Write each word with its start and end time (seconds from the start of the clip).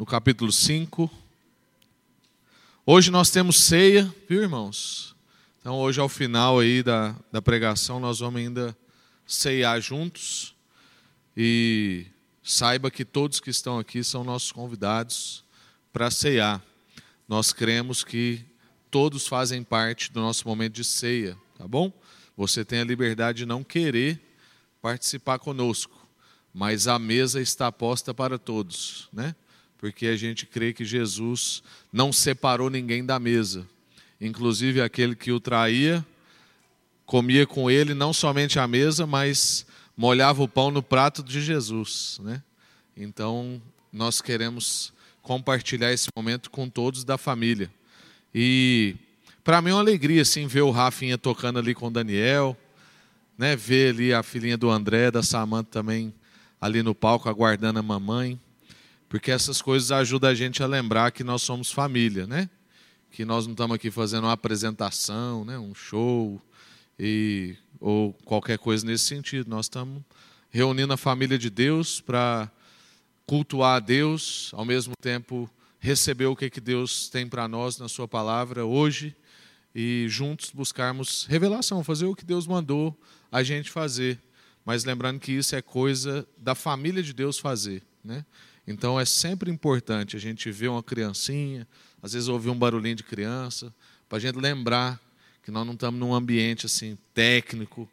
no 0.00 0.06
capítulo 0.06 0.50
5. 0.50 1.10
Hoje 2.86 3.10
nós 3.10 3.28
temos 3.28 3.60
ceia, 3.60 4.10
viu, 4.26 4.40
irmãos? 4.40 5.14
Então, 5.60 5.76
hoje, 5.76 6.00
ao 6.00 6.08
final 6.08 6.58
aí 6.58 6.82
da, 6.82 7.14
da 7.30 7.42
pregação, 7.42 8.00
nós 8.00 8.20
vamos 8.20 8.40
ainda 8.40 8.74
ceiar 9.26 9.78
juntos. 9.78 10.54
E 11.36 12.06
saiba 12.42 12.90
que 12.90 13.04
todos 13.04 13.40
que 13.40 13.50
estão 13.50 13.78
aqui 13.78 14.02
são 14.02 14.24
nossos 14.24 14.50
convidados 14.50 15.44
para 15.92 16.10
ceiar. 16.10 16.62
Nós 17.28 17.52
cremos 17.52 18.02
que 18.02 18.42
todos 18.90 19.28
fazem 19.28 19.62
parte 19.62 20.10
do 20.10 20.20
nosso 20.22 20.48
momento 20.48 20.76
de 20.76 20.84
ceia, 20.84 21.36
tá 21.58 21.68
bom? 21.68 21.92
Você 22.38 22.64
tem 22.64 22.80
a 22.80 22.84
liberdade 22.84 23.40
de 23.40 23.44
não 23.44 23.62
querer 23.62 24.18
participar 24.80 25.38
conosco, 25.38 26.08
mas 26.54 26.88
a 26.88 26.98
mesa 26.98 27.38
está 27.38 27.70
posta 27.70 28.14
para 28.14 28.38
todos, 28.38 29.06
né? 29.12 29.34
Porque 29.80 30.06
a 30.08 30.16
gente 30.16 30.44
crê 30.44 30.74
que 30.74 30.84
Jesus 30.84 31.62
não 31.90 32.12
separou 32.12 32.68
ninguém 32.68 33.02
da 33.04 33.18
mesa. 33.18 33.66
Inclusive 34.20 34.82
aquele 34.82 35.16
que 35.16 35.32
o 35.32 35.40
traía 35.40 36.04
comia 37.06 37.46
com 37.46 37.70
ele 37.70 37.94
não 37.94 38.12
somente 38.12 38.58
a 38.58 38.68
mesa, 38.68 39.06
mas 39.06 39.66
molhava 39.96 40.42
o 40.42 40.48
pão 40.48 40.70
no 40.70 40.82
prato 40.82 41.22
de 41.22 41.40
Jesus, 41.40 42.20
né? 42.22 42.42
Então, 42.94 43.60
nós 43.90 44.20
queremos 44.20 44.92
compartilhar 45.22 45.92
esse 45.92 46.08
momento 46.14 46.50
com 46.50 46.68
todos 46.68 47.02
da 47.02 47.16
família. 47.16 47.70
E 48.34 48.94
para 49.42 49.62
mim 49.62 49.70
é 49.70 49.74
uma 49.74 49.80
alegria 49.80 50.20
assim 50.20 50.46
ver 50.46 50.60
o 50.60 50.70
Rafinha 50.70 51.16
tocando 51.16 51.58
ali 51.58 51.74
com 51.74 51.86
o 51.86 51.90
Daniel, 51.90 52.54
né? 53.38 53.56
Ver 53.56 53.94
ali 53.94 54.12
a 54.12 54.22
filhinha 54.22 54.58
do 54.58 54.68
André, 54.68 55.10
da 55.10 55.22
Samanta 55.22 55.70
também 55.70 56.12
ali 56.60 56.82
no 56.82 56.94
palco 56.94 57.30
aguardando 57.30 57.78
a 57.78 57.82
mamãe, 57.82 58.38
porque 59.10 59.32
essas 59.32 59.60
coisas 59.60 59.90
ajudam 59.90 60.30
a 60.30 60.34
gente 60.34 60.62
a 60.62 60.66
lembrar 60.68 61.10
que 61.10 61.24
nós 61.24 61.42
somos 61.42 61.72
família, 61.72 62.28
né? 62.28 62.48
Que 63.10 63.24
nós 63.24 63.44
não 63.44 63.54
estamos 63.54 63.74
aqui 63.74 63.90
fazendo 63.90 64.22
uma 64.22 64.32
apresentação, 64.32 65.44
né? 65.44 65.58
Um 65.58 65.74
show 65.74 66.40
e 66.96 67.56
ou 67.80 68.12
qualquer 68.24 68.56
coisa 68.56 68.86
nesse 68.86 69.06
sentido. 69.06 69.50
Nós 69.50 69.66
estamos 69.66 70.00
reunindo 70.48 70.92
a 70.92 70.96
família 70.96 71.36
de 71.36 71.50
Deus 71.50 72.00
para 72.00 72.48
cultuar 73.26 73.78
a 73.78 73.80
Deus, 73.80 74.52
ao 74.54 74.64
mesmo 74.64 74.94
tempo 75.02 75.50
receber 75.80 76.26
o 76.26 76.36
que, 76.36 76.48
que 76.48 76.60
Deus 76.60 77.08
tem 77.08 77.26
para 77.26 77.48
nós 77.48 77.78
na 77.78 77.88
Sua 77.88 78.06
palavra 78.06 78.64
hoje 78.64 79.16
e 79.74 80.06
juntos 80.08 80.52
buscarmos 80.52 81.26
revelação, 81.28 81.82
fazer 81.82 82.06
o 82.06 82.14
que 82.14 82.24
Deus 82.24 82.46
mandou 82.46 82.96
a 83.32 83.42
gente 83.42 83.72
fazer. 83.72 84.20
Mas 84.64 84.84
lembrando 84.84 85.18
que 85.18 85.32
isso 85.32 85.56
é 85.56 85.60
coisa 85.60 86.24
da 86.38 86.54
família 86.54 87.02
de 87.02 87.12
Deus 87.12 87.40
fazer. 87.40 87.82
Né? 88.04 88.24
Então 88.66 88.98
é 88.98 89.04
sempre 89.04 89.50
importante 89.50 90.16
a 90.16 90.20
gente 90.20 90.50
ver 90.50 90.68
uma 90.68 90.82
criancinha, 90.82 91.66
às 92.02 92.12
vezes 92.12 92.28
ouvir 92.28 92.50
um 92.50 92.58
barulhinho 92.58 92.96
de 92.96 93.02
criança, 93.02 93.74
para 94.08 94.18
a 94.18 94.20
gente 94.20 94.36
lembrar 94.36 95.00
que 95.42 95.50
nós 95.50 95.66
não 95.66 95.74
estamos 95.74 95.98
num 95.98 96.14
ambiente 96.14 96.66
assim 96.66 96.98
técnico, 97.14 97.88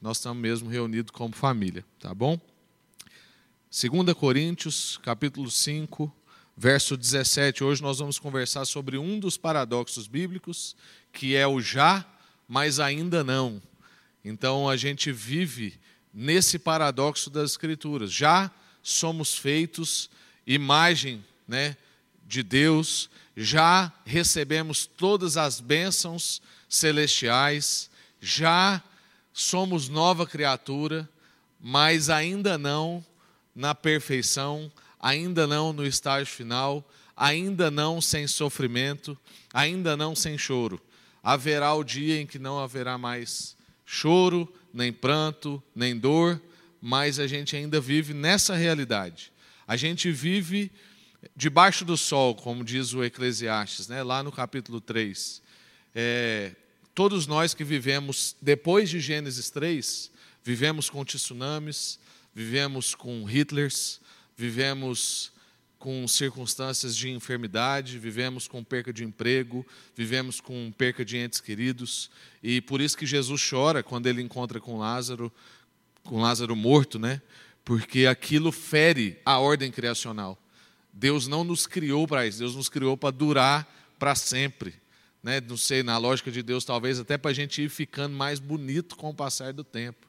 nós 0.00 0.18
estamos 0.18 0.40
mesmo 0.40 0.68
reunidos 0.68 1.10
como 1.10 1.34
família, 1.34 1.84
tá 1.98 2.14
bom? 2.14 2.40
2 3.70 4.14
Coríntios, 4.14 4.98
capítulo 5.02 5.50
5, 5.50 6.12
verso 6.56 6.96
17. 6.96 7.62
Hoje 7.62 7.82
nós 7.82 7.98
vamos 7.98 8.18
conversar 8.18 8.64
sobre 8.64 8.96
um 8.96 9.20
dos 9.20 9.36
paradoxos 9.36 10.06
bíblicos, 10.06 10.74
que 11.12 11.36
é 11.36 11.46
o 11.46 11.60
já, 11.60 12.04
mas 12.48 12.80
ainda 12.80 13.22
não. 13.22 13.60
Então 14.24 14.68
a 14.68 14.76
gente 14.76 15.12
vive 15.12 15.78
nesse 16.12 16.58
paradoxo 16.58 17.30
das 17.30 17.52
Escrituras. 17.52 18.10
Já 18.10 18.50
somos 18.82 19.34
feitos 19.34 20.10
imagem 20.46 21.22
né, 21.46 21.76
de 22.26 22.42
Deus, 22.42 23.10
já 23.36 23.92
recebemos 24.04 24.86
todas 24.86 25.36
as 25.36 25.60
bênçãos 25.60 26.40
celestiais, 26.68 27.90
já 28.20 28.82
somos 29.32 29.88
nova 29.88 30.26
criatura, 30.26 31.08
mas 31.60 32.08
ainda 32.08 32.56
não 32.56 33.04
na 33.54 33.74
perfeição, 33.74 34.72
ainda 34.98 35.46
não 35.46 35.72
no 35.72 35.84
estágio 35.86 36.32
final, 36.32 36.88
ainda 37.16 37.70
não 37.70 38.00
sem 38.00 38.26
sofrimento, 38.26 39.18
ainda 39.52 39.96
não 39.96 40.14
sem 40.14 40.38
choro. 40.38 40.80
Haverá 41.22 41.74
o 41.74 41.84
dia 41.84 42.20
em 42.20 42.26
que 42.26 42.38
não 42.38 42.58
haverá 42.58 42.96
mais 42.96 43.56
choro, 43.84 44.52
nem 44.72 44.92
pranto, 44.92 45.62
nem 45.74 45.96
dor, 45.96 46.40
mas 46.80 47.18
a 47.18 47.26
gente 47.26 47.56
ainda 47.56 47.80
vive 47.80 48.14
nessa 48.14 48.54
realidade. 48.54 49.32
A 49.66 49.76
gente 49.76 50.10
vive 50.10 50.70
debaixo 51.36 51.84
do 51.84 51.96
sol, 51.96 52.34
como 52.34 52.64
diz 52.64 52.94
o 52.94 53.04
Eclesiastes, 53.04 53.88
né? 53.88 54.02
lá 54.02 54.22
no 54.22 54.30
capítulo 54.30 54.80
3. 54.80 55.42
É, 55.94 56.52
todos 56.94 57.26
nós 57.26 57.54
que 57.54 57.64
vivemos 57.64 58.36
depois 58.40 58.88
de 58.88 59.00
Gênesis 59.00 59.50
3, 59.50 60.10
vivemos 60.44 60.88
com 60.88 61.04
tsunamis, 61.04 61.98
vivemos 62.34 62.94
com 62.94 63.28
Hitlers, 63.28 64.00
vivemos 64.36 65.32
com 65.78 66.06
circunstâncias 66.08 66.96
de 66.96 67.08
enfermidade, 67.08 67.98
vivemos 67.98 68.48
com 68.48 68.64
perca 68.64 68.92
de 68.92 69.04
emprego, 69.04 69.64
vivemos 69.96 70.40
com 70.40 70.72
perca 70.76 71.04
de 71.04 71.16
entes 71.16 71.40
queridos, 71.40 72.10
e 72.42 72.60
por 72.60 72.80
isso 72.80 72.96
que 72.96 73.06
Jesus 73.06 73.48
chora 73.48 73.82
quando 73.82 74.06
ele 74.06 74.20
encontra 74.20 74.60
com 74.60 74.78
Lázaro, 74.78 75.32
com 76.08 76.20
Lázaro 76.20 76.56
morto, 76.56 76.98
né? 76.98 77.20
Porque 77.64 78.06
aquilo 78.06 78.50
fere 78.50 79.20
a 79.26 79.38
ordem 79.38 79.70
criacional. 79.70 80.38
Deus 80.90 81.28
não 81.28 81.44
nos 81.44 81.66
criou 81.66 82.08
para 82.08 82.26
isso, 82.26 82.38
Deus 82.38 82.56
nos 82.56 82.68
criou 82.68 82.96
para 82.96 83.10
durar 83.10 83.94
para 83.98 84.14
sempre. 84.14 84.74
Né? 85.22 85.40
Não 85.40 85.56
sei, 85.56 85.82
na 85.82 85.98
lógica 85.98 86.30
de 86.30 86.42
Deus, 86.42 86.64
talvez 86.64 86.98
até 86.98 87.18
para 87.18 87.30
a 87.30 87.34
gente 87.34 87.60
ir 87.62 87.68
ficando 87.68 88.16
mais 88.16 88.40
bonito 88.40 88.96
com 88.96 89.10
o 89.10 89.14
passar 89.14 89.52
do 89.52 89.62
tempo. 89.62 90.08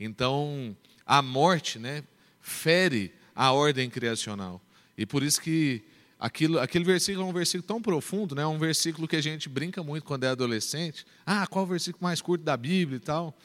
Então, 0.00 0.74
a 1.04 1.20
morte 1.20 1.78
né, 1.78 2.02
fere 2.40 3.12
a 3.34 3.52
ordem 3.52 3.90
criacional. 3.90 4.60
E 4.96 5.04
por 5.04 5.22
isso 5.22 5.42
que 5.42 5.82
aquilo, 6.18 6.58
aquele 6.58 6.84
versículo 6.84 7.26
é 7.26 7.28
um 7.28 7.32
versículo 7.34 7.66
tão 7.66 7.82
profundo, 7.82 8.34
né, 8.34 8.46
um 8.46 8.58
versículo 8.58 9.06
que 9.06 9.16
a 9.16 9.20
gente 9.20 9.48
brinca 9.48 9.82
muito 9.82 10.04
quando 10.04 10.24
é 10.24 10.28
adolescente. 10.28 11.04
Ah, 11.26 11.46
qual 11.46 11.66
o 11.66 11.68
versículo 11.68 12.02
mais 12.02 12.22
curto 12.22 12.42
da 12.42 12.56
Bíblia 12.56 12.96
e 12.96 13.00
tal? 13.00 13.36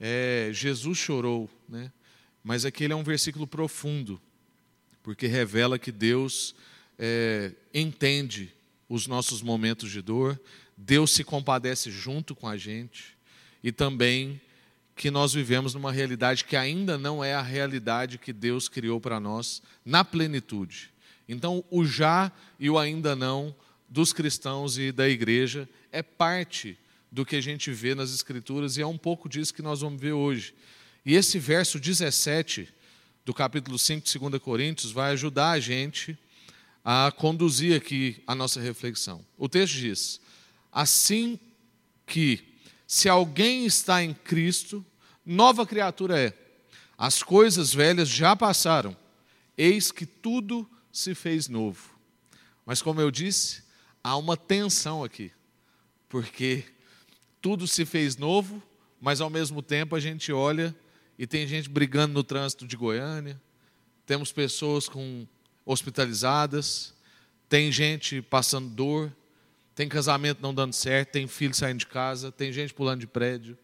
É, 0.00 0.50
Jesus 0.52 0.98
chorou, 0.98 1.50
né? 1.68 1.92
mas 2.42 2.64
aquele 2.64 2.92
é 2.92 2.96
um 2.96 3.02
versículo 3.02 3.46
profundo, 3.46 4.20
porque 5.02 5.26
revela 5.26 5.78
que 5.78 5.90
Deus 5.90 6.54
é, 6.98 7.52
entende 7.74 8.52
os 8.88 9.06
nossos 9.06 9.42
momentos 9.42 9.90
de 9.90 10.00
dor, 10.00 10.40
Deus 10.76 11.10
se 11.10 11.24
compadece 11.24 11.90
junto 11.90 12.34
com 12.34 12.46
a 12.46 12.56
gente 12.56 13.16
e 13.62 13.72
também 13.72 14.40
que 14.94 15.10
nós 15.10 15.32
vivemos 15.32 15.74
numa 15.74 15.92
realidade 15.92 16.44
que 16.44 16.56
ainda 16.56 16.96
não 16.96 17.22
é 17.22 17.34
a 17.34 17.42
realidade 17.42 18.18
que 18.18 18.32
Deus 18.32 18.68
criou 18.68 19.00
para 19.00 19.20
nós 19.20 19.62
na 19.84 20.04
plenitude. 20.04 20.90
Então, 21.28 21.64
o 21.70 21.84
já 21.84 22.32
e 22.58 22.70
o 22.70 22.78
ainda 22.78 23.14
não 23.14 23.54
dos 23.88 24.12
cristãos 24.12 24.78
e 24.78 24.90
da 24.90 25.08
igreja 25.08 25.68
é 25.92 26.02
parte 26.02 26.78
do 27.10 27.24
que 27.24 27.36
a 27.36 27.40
gente 27.40 27.70
vê 27.70 27.94
nas 27.94 28.12
Escrituras 28.12 28.76
e 28.76 28.82
é 28.82 28.86
um 28.86 28.98
pouco 28.98 29.28
disso 29.28 29.54
que 29.54 29.62
nós 29.62 29.80
vamos 29.80 30.00
ver 30.00 30.12
hoje. 30.12 30.54
E 31.04 31.14
esse 31.14 31.38
verso 31.38 31.80
17 31.80 32.68
do 33.24 33.32
capítulo 33.32 33.78
5 33.78 34.06
de 34.06 34.18
2 34.18 34.42
Coríntios 34.42 34.92
vai 34.92 35.12
ajudar 35.12 35.50
a 35.50 35.60
gente 35.60 36.18
a 36.84 37.12
conduzir 37.14 37.76
aqui 37.76 38.22
a 38.26 38.34
nossa 38.34 38.60
reflexão. 38.60 39.24
O 39.36 39.48
texto 39.48 39.74
diz: 39.74 40.20
Assim 40.72 41.38
que 42.06 42.42
se 42.86 43.08
alguém 43.08 43.66
está 43.66 44.02
em 44.02 44.14
Cristo, 44.14 44.84
nova 45.24 45.66
criatura 45.66 46.18
é. 46.18 46.32
As 46.96 47.22
coisas 47.22 47.72
velhas 47.72 48.08
já 48.08 48.34
passaram, 48.34 48.96
eis 49.56 49.92
que 49.92 50.04
tudo 50.04 50.68
se 50.90 51.14
fez 51.14 51.48
novo. 51.48 51.96
Mas, 52.66 52.82
como 52.82 53.00
eu 53.00 53.10
disse, 53.10 53.62
há 54.02 54.16
uma 54.16 54.36
tensão 54.36 55.04
aqui, 55.04 55.30
porque 56.08 56.64
tudo 57.40 57.66
se 57.66 57.84
fez 57.84 58.16
novo, 58.16 58.62
mas 59.00 59.20
ao 59.20 59.30
mesmo 59.30 59.62
tempo 59.62 59.94
a 59.94 60.00
gente 60.00 60.32
olha 60.32 60.74
e 61.18 61.26
tem 61.26 61.46
gente 61.46 61.68
brigando 61.68 62.14
no 62.14 62.22
trânsito 62.22 62.66
de 62.66 62.76
Goiânia, 62.76 63.40
temos 64.06 64.32
pessoas 64.32 64.88
com 64.88 65.26
hospitalizadas, 65.64 66.94
tem 67.48 67.70
gente 67.70 68.22
passando 68.22 68.68
dor, 68.68 69.12
tem 69.74 69.88
casamento 69.88 70.40
não 70.42 70.52
dando 70.52 70.72
certo, 70.72 71.10
tem 71.10 71.26
filho 71.28 71.54
saindo 71.54 71.78
de 71.78 71.86
casa, 71.86 72.32
tem 72.32 72.52
gente 72.52 72.74
pulando 72.74 73.00
de 73.00 73.06
prédio. 73.06 73.56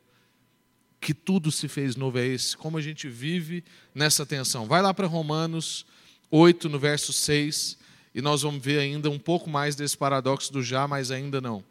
Que 1.00 1.12
tudo 1.12 1.50
se 1.50 1.66
fez 1.66 1.96
novo 1.96 2.18
é 2.18 2.26
esse, 2.26 2.56
como 2.56 2.78
a 2.78 2.80
gente 2.80 3.08
vive 3.08 3.64
nessa 3.94 4.24
tensão. 4.24 4.66
Vai 4.66 4.80
lá 4.80 4.94
para 4.94 5.06
Romanos 5.06 5.84
8, 6.30 6.68
no 6.68 6.78
verso 6.78 7.12
6, 7.12 7.78
e 8.14 8.22
nós 8.22 8.42
vamos 8.42 8.62
ver 8.62 8.78
ainda 8.78 9.10
um 9.10 9.18
pouco 9.18 9.50
mais 9.50 9.74
desse 9.74 9.96
paradoxo 9.96 10.52
do 10.52 10.62
já, 10.62 10.86
mas 10.86 11.10
ainda 11.10 11.40
não. 11.40 11.64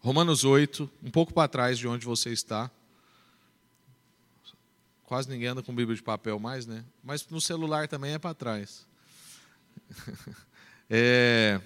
Romanos 0.00 0.44
8, 0.44 0.88
um 1.02 1.10
pouco 1.10 1.34
para 1.34 1.48
trás 1.48 1.78
de 1.78 1.88
onde 1.88 2.06
você 2.06 2.30
está. 2.30 2.70
Quase 5.04 5.28
ninguém 5.28 5.48
anda 5.48 5.62
com 5.62 5.74
Bíblia 5.74 5.96
de 5.96 6.02
papel 6.02 6.38
mais, 6.38 6.66
né? 6.66 6.84
Mas 7.02 7.26
no 7.28 7.40
celular 7.40 7.88
também 7.88 8.12
é 8.12 8.18
para 8.18 8.34
trás. 8.34 8.86
É... 10.90 11.60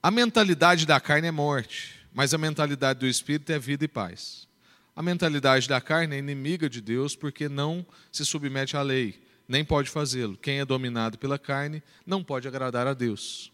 A 0.00 0.12
mentalidade 0.12 0.86
da 0.86 1.00
carne 1.00 1.26
é 1.26 1.32
morte, 1.32 2.06
mas 2.14 2.32
a 2.32 2.38
mentalidade 2.38 3.00
do 3.00 3.06
espírito 3.06 3.50
é 3.50 3.58
vida 3.58 3.84
e 3.84 3.88
paz. 3.88 4.46
A 4.94 5.02
mentalidade 5.02 5.68
da 5.68 5.80
carne 5.80 6.14
é 6.14 6.18
inimiga 6.20 6.70
de 6.70 6.80
Deus 6.80 7.16
porque 7.16 7.48
não 7.48 7.84
se 8.12 8.24
submete 8.24 8.76
à 8.76 8.82
lei, 8.82 9.20
nem 9.48 9.64
pode 9.64 9.90
fazê-lo. 9.90 10.36
Quem 10.36 10.60
é 10.60 10.64
dominado 10.64 11.18
pela 11.18 11.36
carne 11.36 11.82
não 12.06 12.22
pode 12.22 12.46
agradar 12.46 12.86
a 12.86 12.94
Deus. 12.94 13.50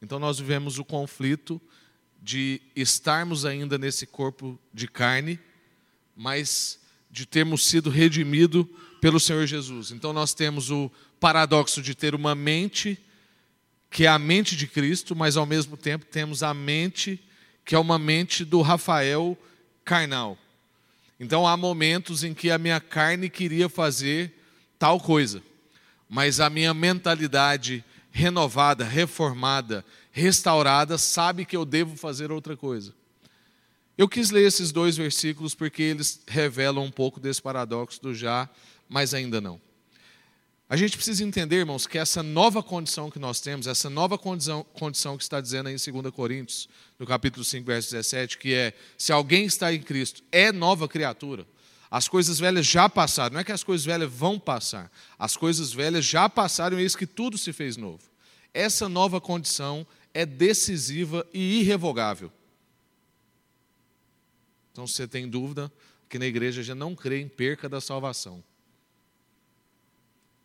Então 0.00 0.18
nós 0.18 0.38
vivemos 0.38 0.78
o 0.78 0.84
conflito 0.84 1.60
de 2.22 2.60
estarmos 2.74 3.44
ainda 3.44 3.78
nesse 3.78 4.06
corpo 4.06 4.58
de 4.72 4.88
carne, 4.88 5.38
mas 6.16 6.80
de 7.10 7.24
termos 7.24 7.64
sido 7.64 7.90
redimido 7.90 8.64
pelo 9.00 9.20
Senhor 9.20 9.46
Jesus. 9.46 9.90
Então 9.90 10.12
nós 10.12 10.34
temos 10.34 10.70
o 10.70 10.90
paradoxo 11.20 11.80
de 11.80 11.94
ter 11.94 12.14
uma 12.14 12.34
mente 12.34 12.98
que 13.90 14.04
é 14.04 14.08
a 14.08 14.18
mente 14.18 14.56
de 14.56 14.66
Cristo, 14.66 15.14
mas 15.14 15.36
ao 15.36 15.46
mesmo 15.46 15.76
tempo 15.76 16.04
temos 16.04 16.42
a 16.42 16.52
mente 16.52 17.22
que 17.64 17.74
é 17.74 17.78
uma 17.78 17.98
mente 17.98 18.44
do 18.44 18.60
Rafael 18.60 19.38
carnal. 19.84 20.36
Então 21.18 21.46
há 21.46 21.56
momentos 21.56 22.22
em 22.22 22.34
que 22.34 22.50
a 22.50 22.58
minha 22.58 22.80
carne 22.80 23.30
queria 23.30 23.68
fazer 23.68 24.32
tal 24.78 25.00
coisa, 25.00 25.42
mas 26.08 26.40
a 26.40 26.50
minha 26.50 26.74
mentalidade 26.74 27.84
renovada, 28.10 28.84
reformada, 28.84 29.84
restaurada, 30.16 30.96
sabe 30.96 31.44
que 31.44 31.54
eu 31.54 31.66
devo 31.66 31.94
fazer 31.94 32.32
outra 32.32 32.56
coisa. 32.56 32.94
Eu 33.98 34.08
quis 34.08 34.30
ler 34.30 34.46
esses 34.46 34.72
dois 34.72 34.96
versículos 34.96 35.54
porque 35.54 35.82
eles 35.82 36.22
revelam 36.26 36.84
um 36.84 36.90
pouco 36.90 37.20
desse 37.20 37.42
paradoxo 37.42 38.00
do 38.00 38.14
já, 38.14 38.48
mas 38.88 39.12
ainda 39.12 39.42
não. 39.42 39.60
A 40.70 40.76
gente 40.76 40.96
precisa 40.96 41.22
entender, 41.22 41.56
irmãos, 41.56 41.86
que 41.86 41.98
essa 41.98 42.22
nova 42.22 42.62
condição 42.62 43.10
que 43.10 43.18
nós 43.18 43.40
temos, 43.40 43.66
essa 43.66 43.90
nova 43.90 44.16
condição, 44.16 44.64
condição 44.72 45.18
que 45.18 45.22
está 45.22 45.38
dizendo 45.38 45.68
aí 45.68 45.74
em 45.74 45.92
2 46.02 46.12
Coríntios, 46.14 46.66
no 46.98 47.06
capítulo 47.06 47.44
5, 47.44 47.66
verso 47.66 47.90
17, 47.90 48.38
que 48.38 48.54
é: 48.54 48.72
se 48.96 49.12
alguém 49.12 49.44
está 49.44 49.72
em 49.72 49.82
Cristo, 49.82 50.22
é 50.32 50.50
nova 50.50 50.88
criatura. 50.88 51.46
As 51.90 52.08
coisas 52.08 52.38
velhas 52.38 52.66
já 52.66 52.88
passaram, 52.88 53.34
não 53.34 53.40
é 53.40 53.44
que 53.44 53.52
as 53.52 53.62
coisas 53.62 53.84
velhas 53.84 54.10
vão 54.10 54.40
passar, 54.40 54.90
as 55.18 55.36
coisas 55.36 55.72
velhas 55.72 56.04
já 56.04 56.28
passaram 56.28 56.80
e 56.80 56.82
eis 56.82 56.96
que 56.96 57.06
tudo 57.06 57.36
se 57.36 57.52
fez 57.52 57.76
novo. 57.76 58.02
Essa 58.52 58.88
nova 58.88 59.20
condição 59.20 59.86
é 60.16 60.24
decisiva 60.24 61.26
e 61.32 61.60
irrevogável. 61.60 62.32
Então, 64.72 64.86
se 64.86 64.94
você 64.94 65.08
tem 65.08 65.28
dúvida, 65.28 65.72
que 66.08 66.18
na 66.18 66.26
igreja 66.26 66.62
já 66.62 66.74
não 66.74 66.94
crê 66.94 67.20
em 67.20 67.28
perca 67.28 67.68
da 67.68 67.80
salvação 67.80 68.42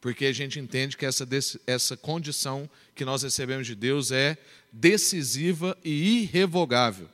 porque 0.02 0.26
a 0.26 0.34
gente 0.34 0.60
entende 0.60 0.98
que 0.98 1.06
essa, 1.06 1.28
essa 1.68 1.96
condição 1.96 2.68
que 2.96 3.06
nós 3.06 3.22
recebemos 3.22 3.68
de 3.68 3.76
Deus 3.76 4.12
é 4.12 4.36
decisiva 4.72 5.78
e 5.84 6.24
irrevogável. 6.24 7.08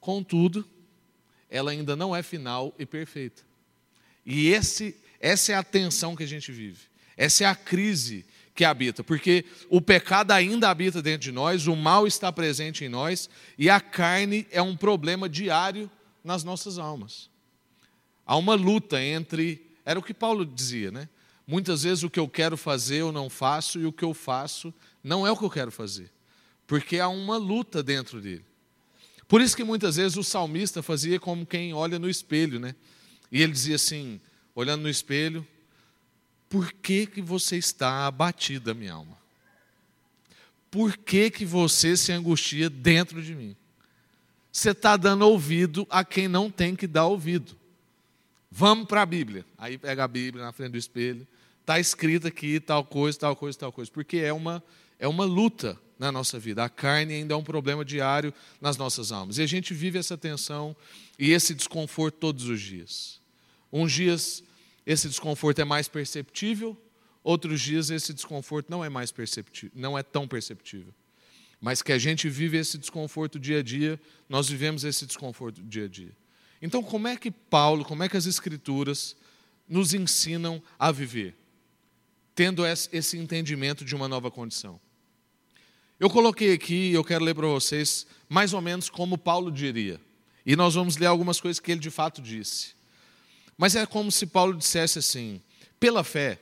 Contudo, 0.00 0.66
ela 1.50 1.70
ainda 1.70 1.94
não 1.94 2.16
é 2.16 2.22
final 2.22 2.74
e 2.78 2.86
perfeita. 2.86 3.42
E 4.24 4.48
esse, 4.48 4.96
essa 5.20 5.52
é 5.52 5.54
a 5.54 5.62
tensão 5.62 6.16
que 6.16 6.22
a 6.22 6.26
gente 6.26 6.50
vive, 6.50 6.80
essa 7.14 7.44
é 7.44 7.46
a 7.46 7.54
crise 7.54 8.24
que 8.58 8.64
habita, 8.64 9.04
porque 9.04 9.44
o 9.70 9.80
pecado 9.80 10.32
ainda 10.32 10.68
habita 10.68 11.00
dentro 11.00 11.20
de 11.20 11.30
nós, 11.30 11.68
o 11.68 11.76
mal 11.76 12.08
está 12.08 12.32
presente 12.32 12.84
em 12.84 12.88
nós, 12.88 13.30
e 13.56 13.70
a 13.70 13.80
carne 13.80 14.48
é 14.50 14.60
um 14.60 14.76
problema 14.76 15.28
diário 15.28 15.88
nas 16.24 16.42
nossas 16.42 16.76
almas. 16.76 17.30
Há 18.26 18.36
uma 18.36 18.56
luta 18.56 19.00
entre, 19.00 19.64
era 19.84 19.96
o 19.96 20.02
que 20.02 20.12
Paulo 20.12 20.44
dizia, 20.44 20.90
né? 20.90 21.08
Muitas 21.46 21.84
vezes 21.84 22.02
o 22.02 22.10
que 22.10 22.18
eu 22.18 22.28
quero 22.28 22.56
fazer 22.56 22.96
eu 22.96 23.12
não 23.12 23.30
faço 23.30 23.78
e 23.78 23.86
o 23.86 23.92
que 23.92 24.04
eu 24.04 24.12
faço 24.12 24.74
não 25.04 25.24
é 25.24 25.30
o 25.30 25.36
que 25.36 25.44
eu 25.44 25.50
quero 25.50 25.70
fazer, 25.70 26.10
porque 26.66 26.98
há 26.98 27.06
uma 27.06 27.36
luta 27.36 27.80
dentro 27.80 28.20
dele. 28.20 28.44
Por 29.28 29.40
isso 29.40 29.56
que 29.56 29.62
muitas 29.62 29.94
vezes 29.94 30.16
o 30.16 30.24
salmista 30.24 30.82
fazia 30.82 31.20
como 31.20 31.46
quem 31.46 31.72
olha 31.72 31.96
no 31.96 32.10
espelho, 32.10 32.58
né? 32.58 32.74
E 33.30 33.40
ele 33.40 33.52
dizia 33.52 33.76
assim, 33.76 34.20
olhando 34.52 34.82
no 34.82 34.88
espelho, 34.88 35.46
por 36.48 36.72
que, 36.72 37.06
que 37.06 37.20
você 37.20 37.56
está 37.56 38.06
abatida, 38.06 38.74
minha 38.74 38.94
alma? 38.94 39.18
Por 40.70 40.96
que, 40.96 41.30
que 41.30 41.44
você 41.44 41.96
se 41.96 42.12
angustia 42.12 42.68
dentro 42.68 43.22
de 43.22 43.34
mim? 43.34 43.56
Você 44.52 44.70
está 44.70 44.96
dando 44.96 45.22
ouvido 45.22 45.86
a 45.88 46.04
quem 46.04 46.28
não 46.28 46.50
tem 46.50 46.74
que 46.74 46.86
dar 46.86 47.06
ouvido. 47.06 47.56
Vamos 48.50 48.86
para 48.86 49.02
a 49.02 49.06
Bíblia. 49.06 49.44
Aí 49.56 49.78
pega 49.78 50.04
a 50.04 50.08
Bíblia 50.08 50.44
na 50.44 50.52
frente 50.52 50.72
do 50.72 50.78
espelho 50.78 51.26
está 51.68 51.78
escrito 51.78 52.26
aqui 52.26 52.58
tal 52.58 52.82
coisa, 52.82 53.18
tal 53.18 53.36
coisa, 53.36 53.58
tal 53.58 53.70
coisa, 53.70 53.90
porque 53.90 54.16
é 54.16 54.32
uma, 54.32 54.64
é 54.98 55.06
uma 55.06 55.26
luta 55.26 55.78
na 55.98 56.10
nossa 56.10 56.38
vida. 56.38 56.64
A 56.64 56.68
carne 56.70 57.12
ainda 57.12 57.34
é 57.34 57.36
um 57.36 57.44
problema 57.44 57.84
diário 57.84 58.32
nas 58.58 58.78
nossas 58.78 59.12
almas. 59.12 59.36
E 59.36 59.42
a 59.42 59.46
gente 59.46 59.74
vive 59.74 59.98
essa 59.98 60.16
tensão 60.16 60.74
e 61.18 61.30
esse 61.30 61.54
desconforto 61.54 62.16
todos 62.18 62.48
os 62.48 62.58
dias. 62.58 63.20
Uns 63.70 63.92
dias 63.92 64.42
esse 64.88 65.08
desconforto 65.08 65.60
é 65.60 65.64
mais 65.64 65.86
perceptível, 65.86 66.76
outros 67.22 67.60
dias 67.60 67.90
esse 67.90 68.12
desconforto 68.12 68.68
não 68.68 68.84
é 68.84 68.88
mais 68.88 69.12
perceptível, 69.12 69.70
não 69.74 69.96
é 69.96 70.02
tão 70.02 70.26
perceptível. 70.26 70.92
Mas 71.60 71.82
que 71.82 71.92
a 71.92 71.98
gente 71.98 72.28
vive 72.28 72.56
esse 72.56 72.76
desconforto 72.76 73.38
dia 73.38 73.60
a 73.60 73.62
dia, 73.62 74.00
nós 74.28 74.48
vivemos 74.48 74.82
esse 74.82 75.06
desconforto 75.06 75.62
dia 75.62 75.84
a 75.84 75.88
dia. 75.88 76.16
Então, 76.60 76.82
como 76.82 77.06
é 77.06 77.16
que 77.16 77.30
Paulo, 77.30 77.84
como 77.84 78.02
é 78.02 78.08
que 78.08 78.16
as 78.16 78.26
escrituras 78.26 79.16
nos 79.68 79.94
ensinam 79.94 80.60
a 80.76 80.90
viver? 80.90 81.36
tendo 82.38 82.64
esse 82.64 83.18
entendimento 83.18 83.84
de 83.84 83.96
uma 83.96 84.06
nova 84.06 84.30
condição. 84.30 84.80
Eu 85.98 86.08
coloquei 86.08 86.52
aqui, 86.52 86.92
eu 86.92 87.02
quero 87.02 87.24
ler 87.24 87.34
para 87.34 87.48
vocês, 87.48 88.06
mais 88.28 88.52
ou 88.52 88.60
menos 88.60 88.88
como 88.88 89.18
Paulo 89.18 89.50
diria. 89.50 90.00
E 90.46 90.54
nós 90.54 90.76
vamos 90.76 90.96
ler 90.96 91.06
algumas 91.06 91.40
coisas 91.40 91.58
que 91.58 91.72
ele 91.72 91.80
de 91.80 91.90
fato 91.90 92.22
disse. 92.22 92.76
Mas 93.58 93.74
é 93.74 93.84
como 93.84 94.12
se 94.12 94.24
Paulo 94.24 94.56
dissesse 94.56 95.00
assim: 95.00 95.42
pela 95.80 96.04
fé, 96.04 96.40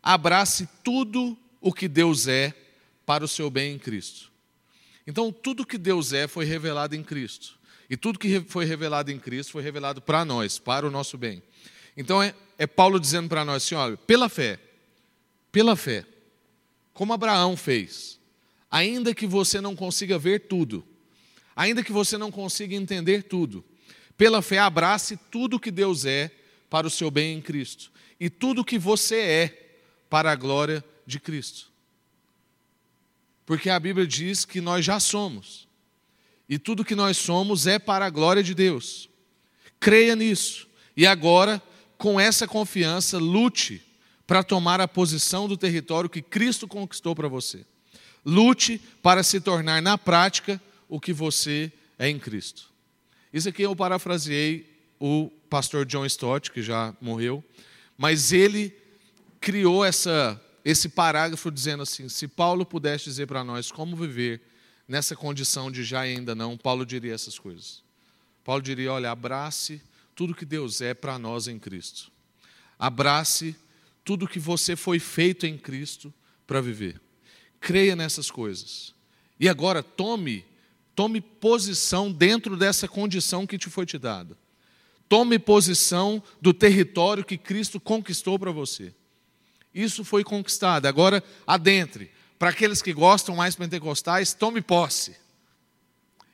abrace 0.00 0.68
tudo 0.84 1.36
o 1.60 1.72
que 1.72 1.88
Deus 1.88 2.28
é 2.28 2.54
para 3.04 3.24
o 3.24 3.28
seu 3.28 3.50
bem 3.50 3.74
em 3.74 3.78
Cristo. 3.78 4.30
Então, 5.06 5.32
tudo 5.32 5.66
que 5.66 5.76
Deus 5.76 6.12
é 6.12 6.28
foi 6.28 6.44
revelado 6.44 6.94
em 6.94 7.02
Cristo. 7.02 7.58
E 7.88 7.96
tudo 7.96 8.20
que 8.20 8.40
foi 8.42 8.64
revelado 8.64 9.10
em 9.10 9.18
Cristo 9.18 9.50
foi 9.50 9.62
revelado 9.62 10.00
para 10.00 10.24
nós, 10.24 10.60
para 10.60 10.86
o 10.86 10.90
nosso 10.90 11.18
bem. 11.18 11.42
Então, 11.96 12.22
é, 12.22 12.32
é 12.56 12.66
Paulo 12.66 13.00
dizendo 13.00 13.28
para 13.28 13.44
nós 13.44 13.64
assim: 13.64 13.74
olha, 13.74 13.96
pela 13.96 14.28
fé, 14.28 14.60
pela 15.50 15.74
fé, 15.74 16.06
como 16.94 17.12
Abraão 17.12 17.56
fez. 17.56 18.20
Ainda 18.70 19.12
que 19.12 19.26
você 19.26 19.60
não 19.60 19.74
consiga 19.74 20.16
ver 20.16 20.46
tudo, 20.46 20.86
ainda 21.56 21.82
que 21.82 21.90
você 21.90 22.16
não 22.16 22.30
consiga 22.30 22.76
entender 22.76 23.24
tudo, 23.24 23.64
pela 24.20 24.42
fé 24.42 24.58
abrace 24.58 25.18
tudo 25.30 25.58
que 25.58 25.70
Deus 25.70 26.04
é 26.04 26.30
para 26.68 26.86
o 26.86 26.90
seu 26.90 27.10
bem 27.10 27.38
em 27.38 27.40
Cristo 27.40 27.90
e 28.20 28.28
tudo 28.28 28.62
que 28.62 28.78
você 28.78 29.16
é 29.16 29.78
para 30.10 30.30
a 30.30 30.36
glória 30.36 30.84
de 31.06 31.18
Cristo. 31.18 31.70
Porque 33.46 33.70
a 33.70 33.80
Bíblia 33.80 34.06
diz 34.06 34.44
que 34.44 34.60
nós 34.60 34.84
já 34.84 35.00
somos. 35.00 35.66
E 36.46 36.58
tudo 36.58 36.84
que 36.84 36.94
nós 36.94 37.16
somos 37.16 37.66
é 37.66 37.78
para 37.78 38.04
a 38.04 38.10
glória 38.10 38.42
de 38.42 38.54
Deus. 38.54 39.08
Creia 39.80 40.14
nisso. 40.14 40.68
E 40.94 41.06
agora, 41.06 41.62
com 41.96 42.20
essa 42.20 42.46
confiança, 42.46 43.16
lute 43.16 43.82
para 44.26 44.42
tomar 44.42 44.82
a 44.82 44.86
posição 44.86 45.48
do 45.48 45.56
território 45.56 46.10
que 46.10 46.20
Cristo 46.20 46.68
conquistou 46.68 47.16
para 47.16 47.26
você. 47.26 47.64
Lute 48.22 48.82
para 49.02 49.22
se 49.22 49.40
tornar 49.40 49.80
na 49.80 49.96
prática 49.96 50.60
o 50.90 51.00
que 51.00 51.14
você 51.14 51.72
é 51.98 52.10
em 52.10 52.18
Cristo. 52.18 52.69
Isso 53.32 53.48
aqui 53.48 53.62
eu 53.62 53.74
parafraseei 53.76 54.66
o 54.98 55.30
pastor 55.48 55.86
John 55.86 56.04
Stott, 56.06 56.50
que 56.50 56.62
já 56.62 56.94
morreu, 57.00 57.44
mas 57.96 58.32
ele 58.32 58.74
criou 59.40 59.84
essa, 59.84 60.40
esse 60.64 60.88
parágrafo 60.88 61.50
dizendo 61.50 61.82
assim: 61.82 62.08
se 62.08 62.28
Paulo 62.28 62.66
pudesse 62.66 63.04
dizer 63.04 63.26
para 63.26 63.42
nós 63.42 63.72
como 63.72 63.96
viver 63.96 64.42
nessa 64.86 65.14
condição 65.14 65.70
de 65.70 65.84
já 65.84 66.06
e 66.06 66.16
ainda 66.16 66.34
não, 66.34 66.56
Paulo 66.56 66.84
diria 66.84 67.14
essas 67.14 67.38
coisas. 67.38 67.82
Paulo 68.44 68.62
diria: 68.62 68.92
olha, 68.92 69.10
abrace 69.10 69.80
tudo 70.14 70.34
que 70.34 70.44
Deus 70.44 70.80
é 70.80 70.92
para 70.92 71.18
nós 71.18 71.48
em 71.48 71.58
Cristo. 71.58 72.10
Abrace 72.78 73.56
tudo 74.04 74.26
que 74.26 74.38
você 74.38 74.74
foi 74.74 74.98
feito 74.98 75.46
em 75.46 75.56
Cristo 75.56 76.12
para 76.46 76.60
viver. 76.60 77.00
Creia 77.60 77.94
nessas 77.94 78.30
coisas. 78.30 78.94
E 79.38 79.48
agora 79.48 79.82
tome, 79.82 80.44
tome 80.94 81.20
posição 81.20 82.10
dentro 82.10 82.56
dessa 82.56 82.86
condição 82.88 83.46
que 83.46 83.58
te 83.58 83.68
foi 83.68 83.86
te 83.86 83.98
dada. 83.98 84.36
Tome 85.08 85.38
posição 85.38 86.22
do 86.40 86.54
território 86.54 87.24
que 87.24 87.36
Cristo 87.36 87.80
conquistou 87.80 88.38
para 88.38 88.52
você. 88.52 88.94
Isso 89.74 90.04
foi 90.04 90.22
conquistado. 90.22 90.86
Agora 90.86 91.22
adentre. 91.46 92.10
Para 92.38 92.50
aqueles 92.50 92.80
que 92.80 92.92
gostam 92.92 93.36
mais 93.36 93.54
pentecostais, 93.54 94.32
tome 94.32 94.62
posse. 94.62 95.16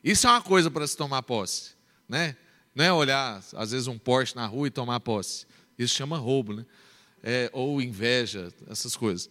Isso 0.05 0.27
é 0.27 0.31
uma 0.31 0.43
coisa 0.43 0.71
para 0.71 0.87
se 0.87 0.97
tomar 0.97 1.23
posse, 1.23 1.73
né? 2.09 2.37
Não 2.75 2.85
é 2.85 2.93
olhar 2.93 3.43
às 3.55 3.71
vezes 3.73 3.89
um 3.89 3.99
Porsche 3.99 4.37
na 4.37 4.47
rua 4.47 4.69
e 4.69 4.71
tomar 4.71 5.01
posse. 5.01 5.47
Isso 5.79 5.95
chama 5.95 6.17
roubo, 6.17 6.53
né? 6.53 6.65
é, 7.27 7.51
ou 7.53 7.83
inveja, 7.83 8.53
essas 8.71 8.95
coisas. 8.95 9.29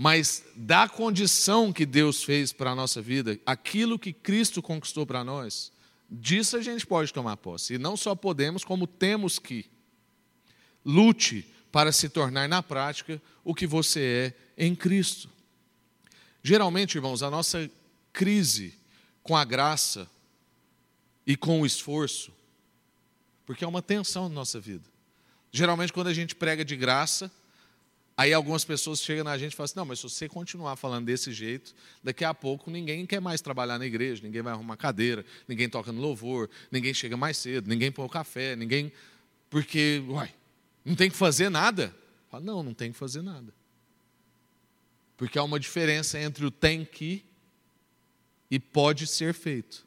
Mas 0.00 0.44
da 0.54 0.88
condição 0.88 1.72
que 1.72 1.84
Deus 1.84 2.22
fez 2.22 2.52
para 2.52 2.70
a 2.70 2.74
nossa 2.76 3.02
vida, 3.02 3.36
aquilo 3.44 3.98
que 3.98 4.12
Cristo 4.12 4.62
conquistou 4.62 5.04
para 5.04 5.24
nós, 5.24 5.72
disso 6.08 6.56
a 6.56 6.62
gente 6.62 6.86
pode 6.86 7.12
tomar 7.12 7.36
posse. 7.36 7.74
E 7.74 7.78
não 7.78 7.96
só 7.96 8.14
podemos, 8.14 8.62
como 8.62 8.86
temos 8.86 9.40
que. 9.40 9.66
Lute 10.84 11.52
para 11.72 11.90
se 11.90 12.08
tornar 12.08 12.48
na 12.48 12.62
prática 12.62 13.20
o 13.42 13.52
que 13.52 13.66
você 13.66 14.34
é 14.56 14.66
em 14.66 14.72
Cristo. 14.72 15.28
Geralmente, 16.44 16.94
irmãos, 16.94 17.20
a 17.20 17.28
nossa 17.28 17.68
crise 18.12 18.78
com 19.20 19.36
a 19.36 19.44
graça 19.44 20.08
e 21.26 21.36
com 21.36 21.60
o 21.60 21.66
esforço, 21.66 22.32
porque 23.44 23.64
é 23.64 23.68
uma 23.68 23.82
tensão 23.82 24.28
na 24.28 24.34
nossa 24.36 24.60
vida. 24.60 24.88
Geralmente, 25.50 25.92
quando 25.92 26.06
a 26.06 26.14
gente 26.14 26.36
prega 26.36 26.64
de 26.64 26.76
graça, 26.76 27.28
aí 28.18 28.34
algumas 28.34 28.64
pessoas 28.64 29.00
chegam 29.00 29.22
na 29.22 29.38
gente 29.38 29.52
e 29.52 29.56
falam 29.56 29.64
assim: 29.66 29.76
não, 29.76 29.86
mas 29.86 30.00
se 30.00 30.02
você 30.02 30.28
continuar 30.28 30.74
falando 30.74 31.06
desse 31.06 31.32
jeito, 31.32 31.72
daqui 32.02 32.24
a 32.24 32.34
pouco 32.34 32.68
ninguém 32.68 33.06
quer 33.06 33.20
mais 33.20 33.40
trabalhar 33.40 33.78
na 33.78 33.86
igreja, 33.86 34.20
ninguém 34.24 34.42
vai 34.42 34.52
arrumar 34.52 34.76
cadeira, 34.76 35.24
ninguém 35.46 35.68
toca 35.68 35.92
no 35.92 36.00
louvor, 36.00 36.50
ninguém 36.68 36.92
chega 36.92 37.16
mais 37.16 37.36
cedo, 37.36 37.68
ninguém 37.68 37.92
põe 37.92 38.04
o 38.04 38.08
café, 38.08 38.56
ninguém. 38.56 38.92
Porque, 39.48 40.02
uai, 40.08 40.34
não 40.84 40.96
tem 40.96 41.08
que 41.08 41.16
fazer 41.16 41.48
nada? 41.48 41.94
Fala, 42.28 42.44
não, 42.44 42.62
não 42.62 42.74
tem 42.74 42.90
que 42.90 42.98
fazer 42.98 43.22
nada. 43.22 43.54
Porque 45.16 45.38
há 45.38 45.42
uma 45.44 45.58
diferença 45.58 46.18
entre 46.18 46.44
o 46.44 46.50
tem 46.50 46.84
que 46.84 47.24
e 48.50 48.58
pode 48.58 49.06
ser 49.06 49.32
feito. 49.32 49.86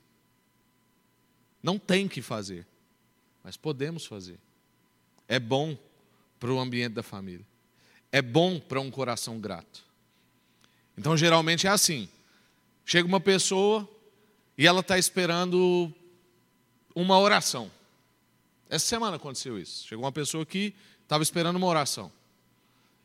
Não 1.62 1.78
tem 1.78 2.08
que 2.08 2.22
fazer, 2.22 2.66
mas 3.44 3.58
podemos 3.58 4.06
fazer. 4.06 4.40
É 5.28 5.38
bom 5.38 5.78
para 6.40 6.52
o 6.52 6.60
ambiente 6.60 6.94
da 6.94 7.04
família. 7.04 7.51
É 8.12 8.22
bom 8.22 8.60
para 8.60 8.80
um 8.82 8.92
coração 8.92 9.40
grato. 9.40 9.84
Então, 10.98 11.16
geralmente 11.16 11.68
é 11.68 11.70
assim: 11.70 12.10
chega 12.86 13.08
uma 13.08 13.20
pessoa 13.20 13.90
e 14.58 14.68
ela 14.68 14.82
está 14.82 14.98
esperando 14.98 15.94
uma 16.94 17.18
oração. 17.20 17.72
Essa 18.70 18.86
semana 18.86 19.18
aconteceu 19.18 19.60
isso. 19.60 19.88
Chegou 19.88 20.06
uma 20.06 20.12
pessoa 20.12 20.46
que 20.46 20.74
estava 21.04 21.24
esperando 21.24 21.56
uma 21.56 21.68
oração. 21.68 22.12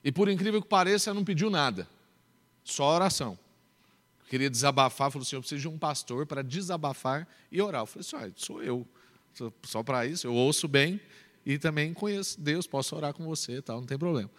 E 0.04 0.12
por 0.12 0.28
incrível 0.28 0.62
que 0.62 0.68
pareça, 0.68 1.10
ela 1.10 1.18
não 1.18 1.24
pediu 1.24 1.50
nada, 1.50 1.88
só 2.62 2.94
oração. 2.94 3.36
queria 4.28 4.48
desabafar, 4.48 5.10
falou 5.10 5.24
assim: 5.24 5.36
eu 5.36 5.40
preciso 5.40 5.62
de 5.62 5.68
um 5.68 5.78
pastor 5.78 6.26
para 6.26 6.42
desabafar 6.42 7.26
e 7.50 7.60
orar. 7.60 7.82
Eu 7.82 7.86
falei 7.86 8.26
assim: 8.26 8.32
sou 8.36 8.62
eu. 8.62 8.86
Só 9.64 9.82
para 9.82 10.06
isso, 10.06 10.26
eu 10.26 10.34
ouço 10.34 10.66
bem 10.66 11.00
e 11.44 11.58
também 11.58 11.92
conheço 11.92 12.40
Deus, 12.40 12.66
posso 12.66 12.96
orar 12.96 13.12
com 13.12 13.24
você, 13.24 13.60
tal, 13.60 13.80
não 13.80 13.86
tem 13.86 13.98
problema. 13.98 14.30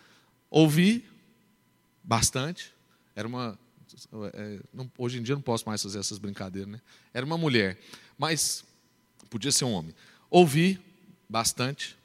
Ouvi 0.49 1.05
bastante, 2.03 2.73
era 3.15 3.27
uma. 3.27 3.57
É, 4.33 4.59
hoje 4.97 5.19
em 5.19 5.23
dia 5.23 5.35
não 5.35 5.41
posso 5.41 5.67
mais 5.67 5.81
fazer 5.81 5.99
essas 5.99 6.17
brincadeiras, 6.17 6.69
né? 6.71 6.81
Era 7.13 7.25
uma 7.25 7.37
mulher, 7.37 7.79
mas 8.17 8.63
podia 9.29 9.51
ser 9.51 9.65
um 9.65 9.73
homem. 9.73 9.93
Ouvi 10.29 10.79
bastante 11.27 11.97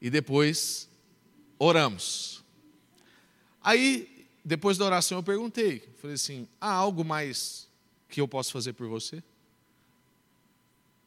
e 0.00 0.10
depois 0.10 0.88
oramos. 1.58 2.44
Aí, 3.62 4.28
depois 4.44 4.78
da 4.78 4.84
oração, 4.84 5.18
eu 5.18 5.22
perguntei, 5.22 5.80
falei 5.96 6.14
assim: 6.14 6.46
há 6.60 6.70
algo 6.70 7.04
mais 7.04 7.68
que 8.08 8.20
eu 8.20 8.28
posso 8.28 8.52
fazer 8.52 8.74
por 8.74 8.88
você? 8.88 9.22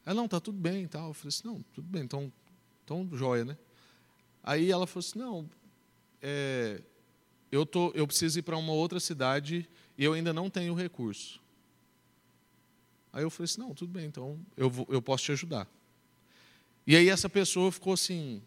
Ela, 0.04 0.14
não, 0.14 0.24
está 0.24 0.40
tudo 0.40 0.58
bem 0.58 0.86
tal. 0.86 1.08
Eu 1.08 1.14
falei 1.14 1.28
assim: 1.28 1.46
não, 1.46 1.62
tudo 1.72 1.88
bem, 1.88 2.02
então 2.02 2.32
então, 2.90 3.08
joia, 3.12 3.44
né? 3.44 3.56
Aí 4.42 4.68
ela 4.68 4.84
falou 4.84 4.98
assim: 5.06 5.18
não, 5.18 5.48
é, 6.22 6.80
eu, 7.50 7.64
tô, 7.66 7.90
eu 7.94 8.06
preciso 8.06 8.38
ir 8.38 8.42
para 8.42 8.56
uma 8.56 8.72
outra 8.72 9.00
cidade 9.00 9.68
e 9.96 10.04
eu 10.04 10.12
ainda 10.12 10.32
não 10.32 10.48
tenho 10.48 10.74
recurso. 10.74 11.40
Aí 13.12 13.22
eu 13.22 13.30
falei 13.30 13.44
assim: 13.44 13.60
não, 13.60 13.74
tudo 13.74 13.92
bem, 13.92 14.06
então 14.06 14.38
eu, 14.56 14.70
vou, 14.70 14.86
eu 14.88 15.02
posso 15.02 15.24
te 15.24 15.32
ajudar. 15.32 15.66
E 16.86 16.96
aí 16.96 17.08
essa 17.08 17.28
pessoa 17.28 17.72
ficou 17.72 17.92
assim: 17.92 18.42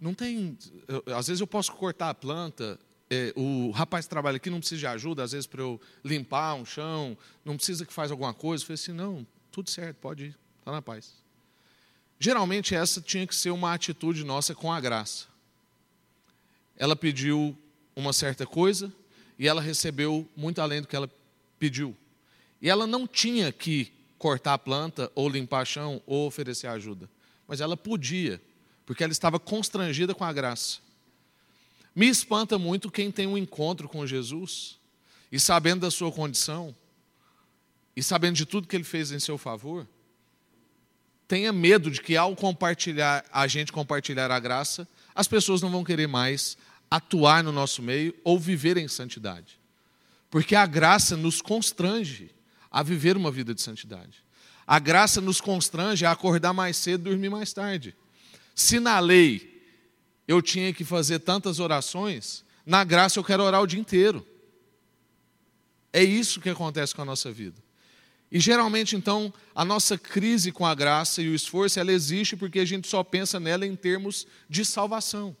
não 0.00 0.14
tem. 0.14 0.56
Eu, 0.86 1.16
às 1.16 1.26
vezes 1.26 1.40
eu 1.40 1.46
posso 1.46 1.72
cortar 1.72 2.10
a 2.10 2.14
planta, 2.14 2.78
é, 3.10 3.32
o 3.36 3.70
rapaz 3.70 4.06
trabalha 4.06 4.36
aqui 4.36 4.50
não 4.50 4.58
precisa 4.58 4.80
de 4.80 4.86
ajuda, 4.86 5.22
às 5.22 5.32
vezes 5.32 5.46
para 5.46 5.62
eu 5.62 5.80
limpar 6.04 6.54
um 6.54 6.64
chão, 6.64 7.16
não 7.44 7.56
precisa 7.56 7.86
que 7.86 7.92
faz 7.92 8.10
alguma 8.10 8.34
coisa. 8.34 8.62
Eu 8.62 8.66
falei 8.66 8.74
assim: 8.74 8.92
não, 8.92 9.26
tudo 9.50 9.70
certo, 9.70 9.96
pode 9.96 10.26
ir, 10.26 10.38
está 10.58 10.72
na 10.72 10.82
paz. 10.82 11.24
Geralmente, 12.18 12.74
essa 12.74 13.00
tinha 13.00 13.26
que 13.26 13.34
ser 13.34 13.50
uma 13.50 13.74
atitude 13.74 14.24
nossa 14.24 14.54
com 14.54 14.72
a 14.72 14.80
graça. 14.80 15.26
Ela 16.76 16.94
pediu 16.94 17.56
uma 17.94 18.12
certa 18.12 18.46
coisa 18.46 18.92
e 19.38 19.48
ela 19.48 19.60
recebeu 19.60 20.28
muito 20.36 20.60
além 20.60 20.80
do 20.80 20.88
que 20.88 20.96
ela 20.96 21.10
pediu. 21.58 21.96
E 22.60 22.68
ela 22.68 22.86
não 22.86 23.06
tinha 23.06 23.52
que 23.52 23.92
cortar 24.18 24.54
a 24.54 24.58
planta, 24.58 25.10
ou 25.14 25.28
limpar 25.28 25.66
chão, 25.66 26.02
ou 26.06 26.26
oferecer 26.26 26.66
ajuda. 26.66 27.08
Mas 27.46 27.60
ela 27.60 27.76
podia, 27.76 28.40
porque 28.84 29.04
ela 29.04 29.12
estava 29.12 29.38
constrangida 29.38 30.14
com 30.14 30.24
a 30.24 30.32
graça. 30.32 30.78
Me 31.94 32.08
espanta 32.08 32.58
muito 32.58 32.90
quem 32.90 33.10
tem 33.10 33.26
um 33.26 33.38
encontro 33.38 33.88
com 33.88 34.06
Jesus 34.06 34.78
e 35.30 35.40
sabendo 35.40 35.80
da 35.80 35.90
sua 35.90 36.12
condição, 36.12 36.74
e 37.94 38.02
sabendo 38.02 38.36
de 38.36 38.44
tudo 38.44 38.68
que 38.68 38.76
ele 38.76 38.84
fez 38.84 39.10
em 39.10 39.18
seu 39.18 39.38
favor, 39.38 39.86
tenha 41.26 41.52
medo 41.52 41.90
de 41.90 42.00
que 42.00 42.16
ao 42.16 42.36
compartilhar, 42.36 43.24
a 43.32 43.46
gente 43.46 43.72
compartilhar 43.72 44.30
a 44.30 44.38
graça, 44.38 44.86
as 45.14 45.26
pessoas 45.26 45.62
não 45.62 45.70
vão 45.70 45.82
querer 45.82 46.06
mais 46.06 46.56
atuar 46.90 47.42
no 47.42 47.52
nosso 47.52 47.82
meio 47.82 48.14
ou 48.24 48.38
viver 48.38 48.76
em 48.76 48.88
santidade. 48.88 49.58
Porque 50.30 50.54
a 50.54 50.66
graça 50.66 51.16
nos 51.16 51.40
constrange 51.40 52.30
a 52.70 52.82
viver 52.82 53.16
uma 53.16 53.30
vida 53.30 53.54
de 53.54 53.62
santidade. 53.62 54.24
A 54.66 54.78
graça 54.78 55.20
nos 55.20 55.40
constrange 55.40 56.04
a 56.04 56.10
acordar 56.10 56.52
mais 56.52 56.76
cedo 56.76 57.02
e 57.02 57.10
dormir 57.10 57.30
mais 57.30 57.52
tarde. 57.52 57.94
Se 58.54 58.80
na 58.80 58.98
lei 58.98 59.64
eu 60.26 60.42
tinha 60.42 60.72
que 60.72 60.84
fazer 60.84 61.20
tantas 61.20 61.60
orações, 61.60 62.44
na 62.64 62.82
graça 62.82 63.18
eu 63.18 63.24
quero 63.24 63.44
orar 63.44 63.62
o 63.62 63.66
dia 63.66 63.78
inteiro. 63.78 64.26
É 65.92 66.02
isso 66.02 66.40
que 66.40 66.50
acontece 66.50 66.94
com 66.94 67.02
a 67.02 67.04
nossa 67.06 67.30
vida. 67.30 67.64
E 68.30 68.40
geralmente, 68.40 68.96
então, 68.96 69.32
a 69.54 69.64
nossa 69.64 69.96
crise 69.96 70.50
com 70.50 70.66
a 70.66 70.74
graça 70.74 71.22
e 71.22 71.28
o 71.28 71.34
esforço, 71.34 71.78
ela 71.78 71.92
existe 71.92 72.36
porque 72.36 72.58
a 72.58 72.64
gente 72.64 72.88
só 72.88 73.04
pensa 73.04 73.38
nela 73.38 73.64
em 73.64 73.76
termos 73.76 74.26
de 74.50 74.64
salvação. 74.64 75.36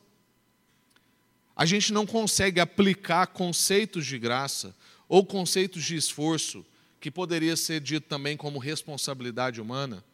A 1.56 1.64
gente 1.64 1.92
não 1.92 2.04
consegue 2.04 2.60
aplicar 2.60 3.28
conceitos 3.28 4.04
de 4.04 4.18
graça 4.18 4.76
ou 5.08 5.24
conceitos 5.24 5.82
de 5.82 5.96
esforço, 5.96 6.64
que 7.00 7.10
poderia 7.10 7.56
ser 7.56 7.80
dito 7.80 8.06
também 8.06 8.36
como 8.36 8.58
responsabilidade 8.58 9.60
humana, 9.60 10.04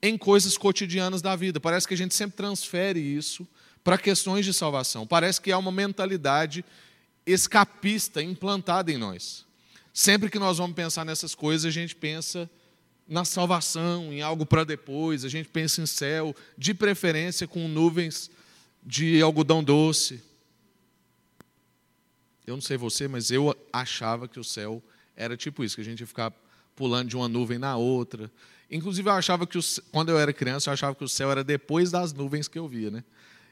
em 0.00 0.16
coisas 0.16 0.56
cotidianas 0.56 1.20
da 1.20 1.36
vida. 1.36 1.60
Parece 1.60 1.86
que 1.86 1.94
a 1.94 1.96
gente 1.96 2.14
sempre 2.14 2.36
transfere 2.36 3.00
isso 3.00 3.46
para 3.84 3.98
questões 3.98 4.44
de 4.44 4.54
salvação. 4.54 5.06
Parece 5.06 5.40
que 5.40 5.52
há 5.52 5.58
uma 5.58 5.72
mentalidade 5.72 6.64
escapista 7.26 8.22
implantada 8.22 8.90
em 8.90 8.96
nós. 8.96 9.44
Sempre 9.92 10.30
que 10.30 10.38
nós 10.38 10.58
vamos 10.58 10.76
pensar 10.76 11.04
nessas 11.04 11.34
coisas, 11.34 11.66
a 11.66 11.70
gente 11.70 11.94
pensa 11.94 12.48
na 13.08 13.24
salvação, 13.24 14.12
em 14.12 14.22
algo 14.22 14.44
para 14.44 14.64
depois, 14.64 15.24
a 15.24 15.28
gente 15.28 15.48
pensa 15.48 15.80
em 15.80 15.86
céu, 15.86 16.34
de 16.56 16.74
preferência 16.74 17.46
com 17.46 17.68
nuvens 17.68 18.30
de 18.84 19.20
algodão 19.20 19.62
doce. 19.62 20.22
Eu 22.46 22.54
não 22.54 22.60
sei 22.60 22.76
você, 22.76 23.08
mas 23.08 23.30
eu 23.30 23.56
achava 23.72 24.28
que 24.28 24.38
o 24.38 24.44
céu 24.44 24.82
era 25.16 25.36
tipo 25.36 25.64
isso, 25.64 25.74
que 25.74 25.80
a 25.80 25.84
gente 25.84 26.00
ia 26.00 26.06
ficar 26.06 26.32
pulando 26.76 27.08
de 27.08 27.16
uma 27.16 27.28
nuvem 27.28 27.58
na 27.58 27.76
outra. 27.76 28.30
Inclusive, 28.70 29.08
eu 29.08 29.14
achava 29.14 29.46
que, 29.46 29.58
o, 29.58 29.60
quando 29.90 30.10
eu 30.10 30.18
era 30.18 30.32
criança, 30.32 30.70
eu 30.70 30.74
achava 30.74 30.94
que 30.94 31.02
o 31.02 31.08
céu 31.08 31.30
era 31.30 31.42
depois 31.42 31.90
das 31.90 32.12
nuvens 32.12 32.46
que 32.46 32.58
eu 32.58 32.68
via, 32.68 32.90
né? 32.90 33.04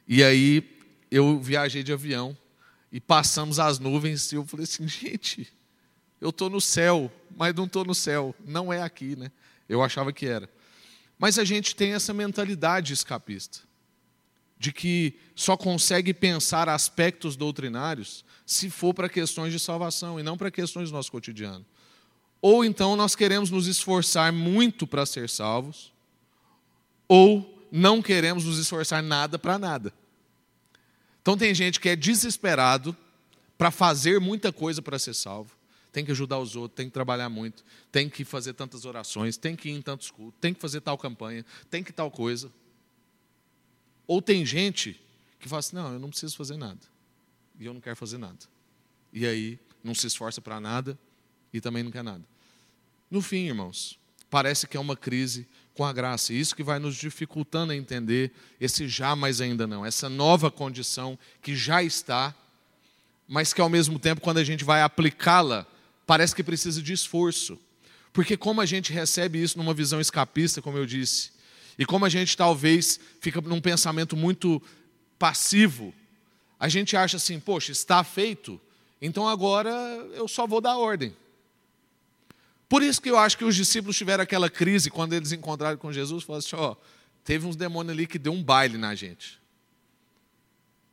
E 0.06 0.22
aí, 0.22 0.78
eu 1.10 1.40
viajei 1.40 1.82
de 1.82 1.92
avião 1.92 2.36
e 2.92 3.00
passamos 3.00 3.58
as 3.58 3.78
nuvens 3.78 4.30
e 4.32 4.36
eu 4.36 4.46
falei 4.46 4.64
assim, 4.64 4.86
gente, 4.88 5.52
eu 6.20 6.30
estou 6.30 6.48
no 6.48 6.60
céu, 6.60 7.10
mas 7.36 7.54
não 7.54 7.64
estou 7.64 7.84
no 7.84 7.94
céu, 7.94 8.34
não 8.44 8.72
é 8.72 8.82
aqui, 8.82 9.16
né? 9.16 9.30
Eu 9.68 9.82
achava 9.82 10.12
que 10.12 10.26
era. 10.26 10.48
Mas 11.18 11.38
a 11.38 11.44
gente 11.44 11.74
tem 11.74 11.94
essa 11.94 12.12
mentalidade 12.12 12.92
escapista, 12.92 13.60
de 14.64 14.72
que 14.72 15.14
só 15.34 15.58
consegue 15.58 16.14
pensar 16.14 16.70
aspectos 16.70 17.36
doutrinários 17.36 18.24
se 18.46 18.70
for 18.70 18.94
para 18.94 19.10
questões 19.10 19.52
de 19.52 19.58
salvação 19.58 20.18
e 20.18 20.22
não 20.22 20.38
para 20.38 20.50
questões 20.50 20.88
do 20.88 20.94
nosso 20.94 21.12
cotidiano. 21.12 21.66
Ou 22.40 22.64
então 22.64 22.96
nós 22.96 23.14
queremos 23.14 23.50
nos 23.50 23.66
esforçar 23.66 24.32
muito 24.32 24.86
para 24.86 25.04
ser 25.04 25.28
salvos, 25.28 25.92
ou 27.06 27.62
não 27.70 28.00
queremos 28.00 28.46
nos 28.46 28.58
esforçar 28.58 29.02
nada 29.02 29.38
para 29.38 29.58
nada. 29.58 29.92
Então 31.20 31.36
tem 31.36 31.54
gente 31.54 31.78
que 31.78 31.90
é 31.90 31.96
desesperado 31.96 32.96
para 33.58 33.70
fazer 33.70 34.18
muita 34.18 34.50
coisa 34.50 34.80
para 34.80 34.98
ser 34.98 35.12
salvo 35.12 35.54
tem 35.92 36.04
que 36.04 36.10
ajudar 36.10 36.40
os 36.40 36.56
outros, 36.56 36.74
tem 36.74 36.86
que 36.86 36.92
trabalhar 36.92 37.28
muito, 37.28 37.64
tem 37.92 38.10
que 38.10 38.24
fazer 38.24 38.52
tantas 38.52 38.84
orações, 38.84 39.36
tem 39.36 39.54
que 39.54 39.68
ir 39.68 39.72
em 39.74 39.80
tantos 39.80 40.10
cultos, 40.10 40.34
tem 40.40 40.52
que 40.52 40.60
fazer 40.60 40.80
tal 40.80 40.98
campanha, 40.98 41.46
tem 41.70 41.84
que 41.84 41.92
tal 41.92 42.10
coisa. 42.10 42.50
Ou 44.06 44.20
tem 44.20 44.44
gente 44.44 45.00
que 45.38 45.48
fala 45.48 45.60
assim: 45.60 45.76
não, 45.76 45.92
eu 45.92 45.98
não 45.98 46.10
preciso 46.10 46.36
fazer 46.36 46.56
nada, 46.56 46.80
e 47.58 47.66
eu 47.66 47.74
não 47.74 47.80
quero 47.80 47.96
fazer 47.96 48.18
nada. 48.18 48.38
E 49.12 49.26
aí 49.26 49.58
não 49.82 49.94
se 49.94 50.06
esforça 50.06 50.40
para 50.40 50.60
nada 50.60 50.98
e 51.52 51.60
também 51.60 51.82
não 51.82 51.90
quer 51.90 52.02
nada. 52.02 52.24
No 53.10 53.20
fim, 53.22 53.46
irmãos, 53.46 53.98
parece 54.28 54.66
que 54.66 54.76
é 54.76 54.80
uma 54.80 54.96
crise 54.96 55.46
com 55.74 55.84
a 55.84 55.92
graça. 55.92 56.32
E 56.32 56.40
isso 56.40 56.56
que 56.56 56.62
vai 56.62 56.78
nos 56.78 56.96
dificultando 56.96 57.72
a 57.72 57.76
entender 57.76 58.32
esse 58.60 58.88
já, 58.88 59.14
mas 59.14 59.40
ainda 59.40 59.66
não, 59.66 59.84
essa 59.84 60.08
nova 60.08 60.50
condição 60.50 61.18
que 61.42 61.54
já 61.54 61.82
está, 61.82 62.34
mas 63.28 63.52
que 63.52 63.60
ao 63.60 63.68
mesmo 63.68 63.98
tempo, 63.98 64.20
quando 64.20 64.38
a 64.38 64.44
gente 64.44 64.64
vai 64.64 64.82
aplicá-la, 64.82 65.66
parece 66.06 66.34
que 66.34 66.42
precisa 66.42 66.82
de 66.82 66.92
esforço. 66.92 67.58
Porque 68.12 68.36
como 68.36 68.60
a 68.60 68.66
gente 68.66 68.92
recebe 68.92 69.42
isso 69.42 69.58
numa 69.58 69.74
visão 69.74 70.00
escapista, 70.00 70.62
como 70.62 70.78
eu 70.78 70.86
disse, 70.86 71.32
e 71.78 71.84
como 71.84 72.04
a 72.04 72.08
gente 72.08 72.36
talvez 72.36 73.00
fica 73.20 73.40
num 73.40 73.60
pensamento 73.60 74.16
muito 74.16 74.62
passivo, 75.18 75.92
a 76.58 76.68
gente 76.68 76.96
acha 76.96 77.16
assim, 77.16 77.40
poxa, 77.40 77.72
está 77.72 78.02
feito, 78.04 78.60
então 79.00 79.28
agora 79.28 79.70
eu 80.14 80.28
só 80.28 80.46
vou 80.46 80.60
dar 80.60 80.76
ordem. 80.76 81.14
Por 82.68 82.82
isso 82.82 83.00
que 83.00 83.10
eu 83.10 83.18
acho 83.18 83.36
que 83.36 83.44
os 83.44 83.54
discípulos 83.54 83.96
tiveram 83.96 84.22
aquela 84.22 84.48
crise 84.48 84.90
quando 84.90 85.12
eles 85.12 85.32
encontraram 85.32 85.76
com 85.76 85.92
Jesus, 85.92 86.24
falaram 86.24 86.44
assim, 86.44 86.56
ó, 86.56 86.72
oh, 86.72 86.76
teve 87.22 87.46
uns 87.46 87.56
demônios 87.56 87.92
ali 87.92 88.06
que 88.06 88.18
deu 88.18 88.32
um 88.32 88.42
baile 88.42 88.78
na 88.78 88.94
gente. 88.94 89.40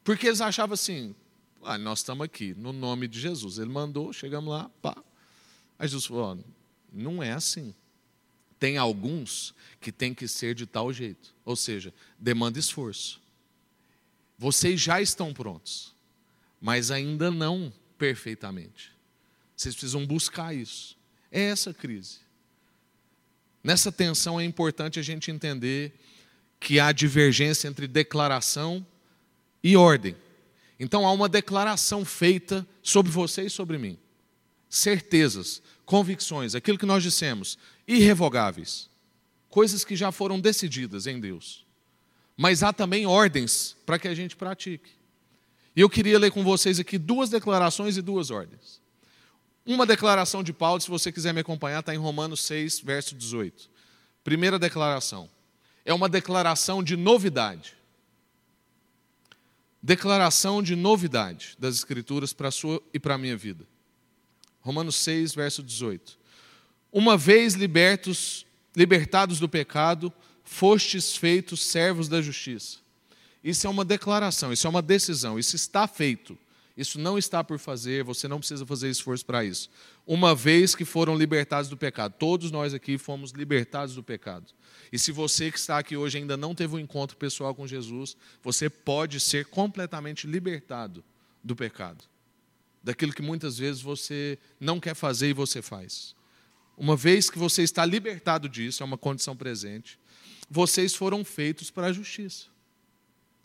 Porque 0.04 0.28
eles 0.28 0.42
achavam 0.42 0.74
assim, 0.74 1.16
ah, 1.64 1.78
nós 1.78 2.00
estamos 2.00 2.26
aqui, 2.26 2.54
no 2.56 2.74
nome 2.74 3.08
de 3.08 3.20
Jesus. 3.20 3.58
Ele 3.58 3.70
mandou, 3.70 4.12
chegamos 4.12 4.52
lá, 4.52 4.70
pá. 4.82 4.96
Aí 5.78 5.88
Jesus 5.88 6.06
falou, 6.06 6.38
oh, 6.38 6.52
não 6.92 7.22
é 7.22 7.32
assim. 7.32 7.74
Tem 8.62 8.78
alguns 8.78 9.56
que 9.80 9.92
tem 9.92 10.14
que 10.14 10.28
ser 10.28 10.54
de 10.54 10.68
tal 10.68 10.94
jeito. 10.94 11.34
Ou 11.44 11.56
seja, 11.56 11.92
demanda 12.20 12.60
esforço. 12.60 13.20
Vocês 14.38 14.80
já 14.80 15.02
estão 15.02 15.34
prontos, 15.34 15.96
mas 16.62 16.92
ainda 16.92 17.32
não 17.32 17.74
perfeitamente. 17.98 18.92
Vocês 19.58 19.74
precisam 19.74 20.06
buscar 20.06 20.54
isso. 20.54 20.96
É 21.32 21.42
essa 21.42 21.74
crise. 21.74 22.20
Nessa 23.64 23.92
tensão 23.92 24.40
é 24.40 24.46
importante 24.46 25.00
a 25.00 25.04
gente 25.04 25.32
entender 25.32 26.00
que 26.60 26.80
há 26.80 26.92
divergência 26.92 27.68
entre 27.68 27.88
declaração 27.88 28.86
e 29.64 29.76
ordem. 29.76 30.16
Então 30.80 31.04
há 31.08 31.12
uma 31.12 31.28
declaração 31.28 32.06
feita 32.06 32.68
sobre 32.84 33.12
você 33.12 33.42
e 33.46 33.50
sobre 33.50 33.80
mim. 33.80 33.98
Certezas, 34.72 35.62
convicções, 35.86 36.56
aquilo 36.56 36.78
que 36.78 36.86
nós 36.86 37.04
dissemos, 37.04 37.58
irrevogáveis. 37.86 38.90
Coisas 39.50 39.84
que 39.84 39.98
já 39.98 40.14
foram 40.14 40.40
decididas 40.40 41.06
em 41.08 41.20
Deus. 41.20 41.66
Mas 42.38 42.64
há 42.64 42.72
também 42.72 43.06
ordens 43.06 43.76
para 43.86 44.00
que 44.00 44.08
a 44.08 44.16
gente 44.16 44.38
pratique. 44.38 44.92
E 45.76 45.82
eu 45.82 45.90
queria 45.90 46.18
ler 46.18 46.32
com 46.32 46.42
vocês 46.42 46.80
aqui 46.80 46.98
duas 46.98 47.30
declarações 47.30 47.98
e 47.98 48.02
duas 48.02 48.32
ordens. 48.32 48.82
Uma 49.66 49.86
declaração 49.86 50.42
de 50.42 50.54
Paulo, 50.54 50.80
se 50.80 50.90
você 50.90 51.12
quiser 51.12 51.34
me 51.34 51.42
acompanhar, 51.42 51.82
está 51.82 51.94
em 51.94 51.98
Romanos 51.98 52.42
6, 52.44 52.80
verso 52.80 53.14
18. 53.14 53.70
Primeira 54.24 54.58
declaração. 54.58 55.30
É 55.84 55.94
uma 55.94 56.08
declaração 56.08 56.82
de 56.82 56.96
novidade. 56.96 57.74
Declaração 59.84 60.64
de 60.64 60.78
novidade 60.78 61.58
das 61.60 61.76
Escrituras 61.76 62.32
para 62.32 62.48
a 62.48 62.52
sua 62.52 62.82
e 62.94 63.00
para 63.00 63.16
a 63.16 63.18
minha 63.18 63.36
vida. 63.36 63.68
Romanos 64.62 64.96
6, 64.98 65.34
verso 65.34 65.62
18. 65.62 66.18
Uma 66.92 67.18
vez 67.18 67.54
libertos, 67.54 68.46
libertados 68.76 69.40
do 69.40 69.50
pecado, 69.50 70.12
fostes 70.44 71.16
feitos 71.16 71.64
servos 71.64 72.08
da 72.08 72.22
justiça. 72.22 72.78
Isso 73.44 73.66
é 73.66 73.70
uma 73.70 73.84
declaração, 73.84 74.54
isso 74.54 74.68
é 74.68 74.70
uma 74.70 74.82
decisão, 74.82 75.40
isso 75.40 75.56
está 75.56 75.88
feito. 75.88 76.38
Isso 76.76 77.00
não 77.00 77.18
está 77.18 77.44
por 77.44 77.60
fazer, 77.60 78.04
você 78.04 78.28
não 78.28 78.40
precisa 78.40 78.66
fazer 78.66 78.90
esforço 78.90 79.26
para 79.26 79.44
isso. 79.44 79.70
Uma 80.08 80.34
vez 80.34 80.74
que 80.74 80.86
foram 80.86 81.16
libertados 81.16 81.70
do 81.70 81.78
pecado, 81.78 82.16
todos 82.18 82.50
nós 82.50 82.74
aqui 82.74 82.98
fomos 82.98 83.32
libertados 83.32 83.96
do 83.96 84.02
pecado. 84.02 84.48
E 84.92 84.98
se 84.98 85.12
você 85.12 85.52
que 85.52 85.60
está 85.60 85.78
aqui 85.78 85.98
hoje 85.98 86.18
ainda 86.18 86.38
não 86.38 86.56
teve 86.56 86.76
um 86.76 86.80
encontro 86.80 87.18
pessoal 87.18 87.54
com 87.54 87.68
Jesus, 87.68 88.16
você 88.42 88.70
pode 88.70 89.20
ser 89.20 89.46
completamente 89.46 90.26
libertado 90.26 91.04
do 91.44 91.56
pecado. 91.56 92.04
Daquilo 92.84 93.14
que 93.14 93.22
muitas 93.22 93.58
vezes 93.58 93.82
você 93.82 94.40
não 94.60 94.80
quer 94.80 94.96
fazer 94.96 95.30
e 95.30 95.34
você 95.34 95.62
faz. 95.62 96.16
Uma 96.78 96.96
vez 96.96 97.30
que 97.30 97.38
você 97.38 97.62
está 97.62 97.86
libertado 97.86 98.50
disso, 98.50 98.82
é 98.82 98.86
uma 98.86 98.98
condição 98.98 99.36
presente, 99.36 100.00
vocês 100.50 100.96
foram 100.96 101.24
feitos 101.24 101.70
para 101.70 101.88
a 101.88 101.94
justiça. 101.94 102.48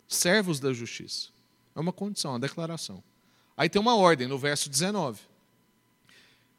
Servos 0.07 0.59
da 0.59 0.73
justiça. 0.73 1.29
É 1.75 1.79
uma 1.79 1.93
condição, 1.93 2.31
uma 2.31 2.39
declaração. 2.39 3.03
Aí 3.55 3.69
tem 3.69 3.81
uma 3.81 3.95
ordem 3.95 4.27
no 4.27 4.37
verso 4.37 4.69
19. 4.69 5.19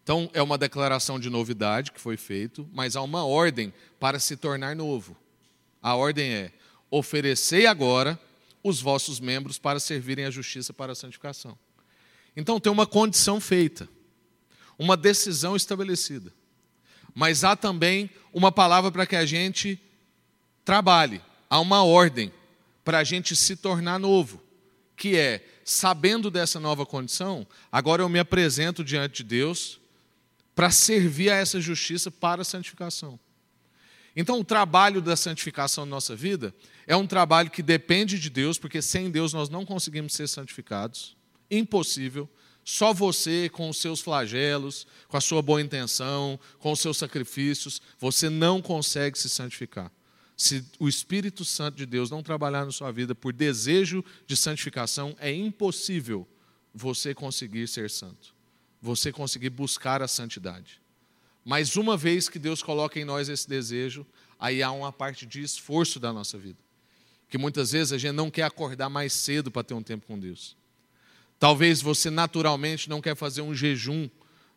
Então, 0.03 0.31
é 0.33 0.41
uma 0.41 0.57
declaração 0.57 1.21
de 1.21 1.29
novidade 1.29 1.93
que 1.93 2.01
foi 2.01 2.17
feito, 2.17 2.67
mas 2.73 2.97
há 2.97 3.03
uma 3.03 3.25
ordem 3.25 3.75
para 4.01 4.19
se 4.19 4.37
tornar 4.37 4.75
novo. 4.75 5.17
A 5.83 5.95
ordem 5.95 6.33
é: 6.33 6.53
oferecei 6.91 7.67
agora 7.67 8.19
os 8.63 8.81
vossos 8.81 9.21
membros 9.21 9.59
para 9.59 9.79
servirem 9.79 10.25
à 10.25 10.31
justiça 10.31 10.73
para 10.73 10.93
a 10.93 10.95
santificação. 10.95 11.59
Então, 12.37 12.61
tem 12.61 12.71
uma 12.71 12.87
condição 12.87 13.41
feita, 13.41 13.89
uma 14.79 14.97
decisão 14.97 15.57
estabelecida. 15.57 16.33
Mas 17.15 17.43
há 17.43 17.57
também 17.57 18.11
uma 18.33 18.53
palavra 18.53 18.93
para 18.93 19.07
que 19.07 19.17
a 19.17 19.27
gente 19.27 19.81
trabalhe, 20.65 21.21
há 21.51 21.59
uma 21.59 21.83
ordem 21.83 22.33
para 22.85 22.99
a 22.99 23.05
gente 23.05 23.35
se 23.35 23.57
tornar 23.57 23.99
novo, 23.99 24.43
que 24.97 25.17
é 25.17 25.45
sabendo 25.65 26.31
dessa 26.31 26.59
nova 26.59 26.87
condição, 26.87 27.47
agora 27.71 28.03
eu 28.03 28.09
me 28.09 28.19
apresento 28.19 28.83
diante 28.83 29.19
de 29.19 29.25
Deus 29.25 29.79
para 30.55 30.71
servir 30.71 31.31
a 31.31 31.37
essa 31.37 31.61
justiça 31.61 32.11
para 32.11 32.41
a 32.41 32.45
santificação. 32.45 33.21
Então, 34.17 34.41
o 34.41 34.45
trabalho 34.45 35.03
da 35.03 35.15
santificação 35.15 35.85
na 35.85 35.91
nossa 35.91 36.17
vida 36.17 36.55
é 36.87 36.97
um 36.97 37.07
trabalho 37.07 37.51
que 37.51 37.63
depende 37.63 38.19
de 38.19 38.31
Deus, 38.31 38.59
porque 38.59 38.81
sem 38.81 39.11
Deus 39.11 39.35
nós 39.35 39.51
não 39.51 39.67
conseguimos 39.67 40.15
ser 40.15 40.27
santificados. 40.27 41.15
Impossível. 41.51 42.29
Só 42.65 42.93
você, 42.93 43.49
com 43.49 43.71
os 43.71 43.79
seus 43.79 44.01
flagelos, 44.01 44.87
com 45.09 45.17
a 45.17 45.21
sua 45.21 45.41
boa 45.41 45.61
intenção, 45.61 46.39
com 46.59 46.73
os 46.73 46.81
seus 46.81 46.99
sacrifícios, 46.99 47.81
você 47.99 48.29
não 48.29 48.61
consegue 48.61 49.19
se 49.19 49.29
santificar 49.29 49.91
se 50.39 50.65
o 50.79 50.89
Espírito 50.89 51.45
Santo 51.45 51.77
de 51.77 51.85
Deus 51.85 52.13
não 52.13 52.23
trabalhar 52.23 52.65
na 52.65 52.71
sua 52.71 52.93
vida 52.93 53.13
por 53.13 53.33
desejo 53.33 54.05
de 54.25 54.37
santificação, 54.37 55.17
é 55.19 55.33
impossível 55.35 56.29
você 56.73 57.13
conseguir 57.13 57.67
ser 57.67 57.91
santo, 57.91 58.33
você 58.81 59.11
conseguir 59.11 59.51
buscar 59.51 60.01
a 60.01 60.07
santidade. 60.07 60.81
Mas 61.45 61.75
uma 61.75 61.97
vez 61.97 62.29
que 62.29 62.39
Deus 62.39 62.63
coloca 62.63 63.01
em 63.01 63.05
nós 63.05 63.29
esse 63.29 63.49
desejo, 63.49 64.07
aí 64.39 64.63
há 64.63 64.71
uma 64.71 64.93
parte 64.93 65.27
de 65.27 65.43
esforço 65.43 65.99
da 65.99 66.13
nossa 66.13 66.39
vida. 66.39 66.63
Que 67.29 67.37
muitas 67.37 67.73
vezes 67.73 67.93
a 67.93 67.99
gente 67.99 68.15
não 68.15 68.31
quer 68.31 68.45
acordar 68.45 68.89
mais 68.89 69.13
cedo 69.13 69.51
para 69.51 69.65
ter 69.65 69.75
um 69.75 69.83
tempo 69.83 70.07
com 70.07 70.17
Deus. 70.17 70.57
Talvez 71.39 71.81
você 71.81 72.11
naturalmente 72.11 72.89
não 72.89 73.01
quer 73.01 73.17
fazer 73.17 73.43
um 73.43 73.55
jejum 73.55 74.09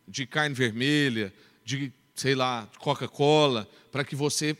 de 0.06 0.26
carne 0.26 0.54
vermelha, 0.54 1.32
de, 1.64 1.92
sei 2.14 2.34
lá, 2.34 2.68
Coca-Cola, 2.78 3.68
para 3.90 4.04
que 4.04 4.16
você 4.16 4.56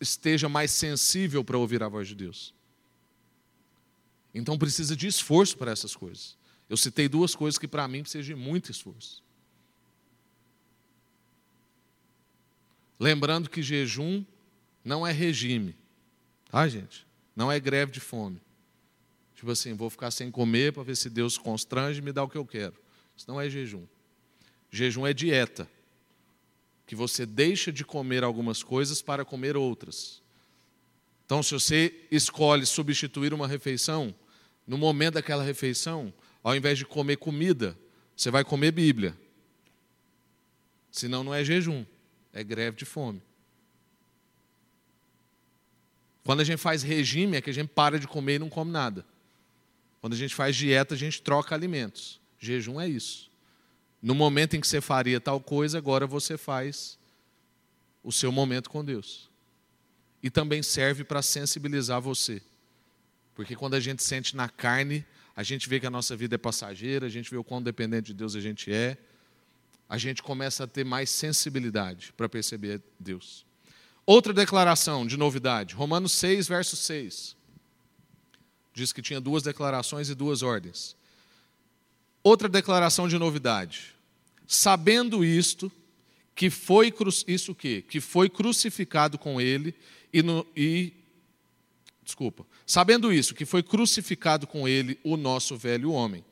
esteja 0.00 0.48
mais 0.48 0.70
sensível 0.70 1.42
para 1.42 1.58
ouvir 1.58 1.82
a 1.82 1.88
voz 1.88 2.08
de 2.08 2.14
Deus. 2.14 2.54
Então 4.34 4.56
precisa 4.56 4.96
de 4.96 5.06
esforço 5.06 5.56
para 5.58 5.72
essas 5.72 5.94
coisas. 5.94 6.36
Eu 6.68 6.76
citei 6.76 7.08
duas 7.08 7.34
coisas 7.34 7.58
que 7.58 7.68
para 7.68 7.86
mim 7.86 8.02
precisam 8.02 8.22
de 8.22 8.34
muito 8.34 8.70
esforço. 8.70 9.22
Lembrando 12.98 13.50
que 13.50 13.62
jejum 13.62 14.24
não 14.84 15.06
é 15.06 15.12
regime, 15.12 15.76
tá, 16.48 16.66
gente? 16.68 17.06
Não 17.34 17.50
é 17.50 17.58
greve 17.58 17.90
de 17.92 18.00
fome. 18.00 18.40
Tipo 19.42 19.50
assim, 19.50 19.74
vou 19.74 19.90
ficar 19.90 20.12
sem 20.12 20.30
comer 20.30 20.72
para 20.72 20.84
ver 20.84 20.96
se 20.96 21.10
Deus 21.10 21.36
constrange 21.36 21.98
e 21.98 22.00
me 22.00 22.12
dá 22.12 22.22
o 22.22 22.28
que 22.28 22.38
eu 22.38 22.46
quero. 22.46 22.76
Isso 23.16 23.26
não 23.26 23.40
é 23.40 23.50
jejum. 23.50 23.84
Jejum 24.70 25.04
é 25.04 25.12
dieta 25.12 25.68
que 26.86 26.94
você 26.94 27.26
deixa 27.26 27.72
de 27.72 27.84
comer 27.84 28.22
algumas 28.22 28.62
coisas 28.62 29.02
para 29.02 29.24
comer 29.24 29.56
outras. 29.56 30.22
Então, 31.26 31.42
se 31.42 31.54
você 31.54 32.06
escolhe 32.08 32.64
substituir 32.64 33.34
uma 33.34 33.48
refeição, 33.48 34.14
no 34.64 34.78
momento 34.78 35.14
daquela 35.14 35.42
refeição, 35.42 36.14
ao 36.40 36.54
invés 36.54 36.78
de 36.78 36.86
comer 36.86 37.16
comida, 37.16 37.76
você 38.16 38.30
vai 38.30 38.44
comer 38.44 38.70
Bíblia. 38.70 39.18
Senão 40.88 41.24
não 41.24 41.34
é 41.34 41.42
jejum, 41.44 41.84
é 42.32 42.44
greve 42.44 42.76
de 42.76 42.84
fome. 42.84 43.20
Quando 46.24 46.42
a 46.42 46.44
gente 46.44 46.60
faz 46.60 46.84
regime, 46.84 47.38
é 47.38 47.40
que 47.40 47.50
a 47.50 47.52
gente 47.52 47.70
para 47.70 47.98
de 47.98 48.06
comer 48.06 48.36
e 48.36 48.38
não 48.38 48.48
come 48.48 48.70
nada. 48.70 49.04
Quando 50.02 50.14
a 50.14 50.16
gente 50.16 50.34
faz 50.34 50.56
dieta, 50.56 50.94
a 50.94 50.98
gente 50.98 51.22
troca 51.22 51.54
alimentos. 51.54 52.20
Jejum 52.36 52.80
é 52.80 52.88
isso. 52.88 53.30
No 54.02 54.16
momento 54.16 54.56
em 54.56 54.60
que 54.60 54.66
você 54.66 54.80
faria 54.80 55.20
tal 55.20 55.40
coisa, 55.40 55.78
agora 55.78 56.08
você 56.08 56.36
faz 56.36 56.98
o 58.02 58.10
seu 58.10 58.32
momento 58.32 58.68
com 58.68 58.84
Deus. 58.84 59.30
E 60.20 60.28
também 60.28 60.60
serve 60.60 61.04
para 61.04 61.22
sensibilizar 61.22 62.00
você. 62.00 62.42
Porque 63.32 63.54
quando 63.54 63.74
a 63.74 63.80
gente 63.80 64.02
sente 64.02 64.34
na 64.34 64.48
carne, 64.48 65.06
a 65.36 65.44
gente 65.44 65.68
vê 65.68 65.78
que 65.78 65.86
a 65.86 65.90
nossa 65.90 66.16
vida 66.16 66.34
é 66.34 66.38
passageira, 66.38 67.06
a 67.06 67.08
gente 67.08 67.30
vê 67.30 67.36
o 67.36 67.44
quão 67.44 67.62
dependente 67.62 68.08
de 68.08 68.14
Deus 68.14 68.34
a 68.34 68.40
gente 68.40 68.72
é, 68.72 68.98
a 69.88 69.98
gente 69.98 70.20
começa 70.20 70.64
a 70.64 70.66
ter 70.66 70.84
mais 70.84 71.10
sensibilidade 71.10 72.12
para 72.16 72.28
perceber 72.28 72.82
Deus. 72.98 73.46
Outra 74.04 74.32
declaração 74.32 75.06
de 75.06 75.16
novidade, 75.16 75.76
Romanos 75.76 76.10
6, 76.10 76.48
verso 76.48 76.74
6. 76.74 77.36
Diz 78.72 78.92
que 78.92 79.02
tinha 79.02 79.20
duas 79.20 79.42
declarações 79.42 80.08
e 80.08 80.14
duas 80.14 80.42
ordens. 80.42 80.96
Outra 82.22 82.48
declaração 82.48 83.08
de 83.08 83.18
novidade. 83.18 83.94
Sabendo 84.46 85.24
isto, 85.24 85.70
que 86.34 86.48
foi 86.50 86.92
isso 87.26 87.54
que 87.54 87.82
que 87.82 88.00
foi 88.00 88.28
crucificado 88.28 89.18
com 89.18 89.40
ele 89.40 89.74
e, 90.12 90.22
no, 90.22 90.46
e 90.56 90.92
desculpa, 92.02 92.46
sabendo 92.66 93.12
isso, 93.12 93.34
que 93.34 93.44
foi 93.44 93.62
crucificado 93.62 94.46
com 94.46 94.66
ele 94.66 94.98
o 95.04 95.16
nosso 95.16 95.56
velho 95.56 95.92
homem. 95.92 96.24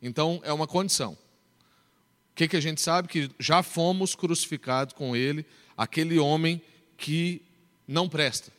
Então 0.00 0.40
é 0.44 0.52
uma 0.52 0.66
condição. 0.66 1.12
O 1.12 2.36
que, 2.36 2.48
que 2.48 2.56
a 2.56 2.60
gente 2.60 2.80
sabe? 2.80 3.08
Que 3.08 3.30
já 3.38 3.62
fomos 3.62 4.14
crucificados 4.14 4.94
com 4.94 5.16
ele, 5.16 5.46
aquele 5.76 6.18
homem 6.18 6.60
que 6.96 7.42
não 7.88 8.08
presta. 8.08 8.52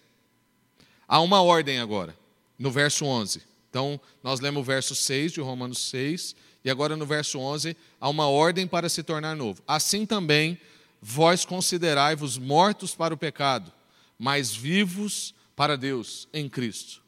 Há 1.08 1.22
uma 1.22 1.42
ordem 1.42 1.80
agora, 1.80 2.18
no 2.58 2.72
verso 2.72 3.06
11. 3.06 3.42
Então, 3.70 4.00
nós 4.24 4.40
lemos 4.40 4.62
o 4.62 4.64
verso 4.64 4.96
6 4.96 5.34
de 5.34 5.42
Romanos 5.42 5.90
6, 5.90 6.36
e 6.64 6.70
agora 6.70 6.98
no 6.98 7.06
verso 7.06 7.40
11, 7.40 7.76
há 8.00 8.10
uma 8.10 8.28
ordem 8.28 8.68
para 8.68 8.90
se 8.90 9.04
tornar 9.04 9.36
novo. 9.36 9.62
Assim 9.68 10.06
também, 10.06 10.60
vós 11.02 11.46
considerai-vos 11.46 12.38
mortos 12.38 12.96
para 12.96 13.14
o 13.14 13.18
pecado, 13.18 13.72
mas 14.18 14.54
vivos 14.56 15.34
para 15.56 15.78
Deus 15.78 16.28
em 16.34 16.50
Cristo. 16.50 17.02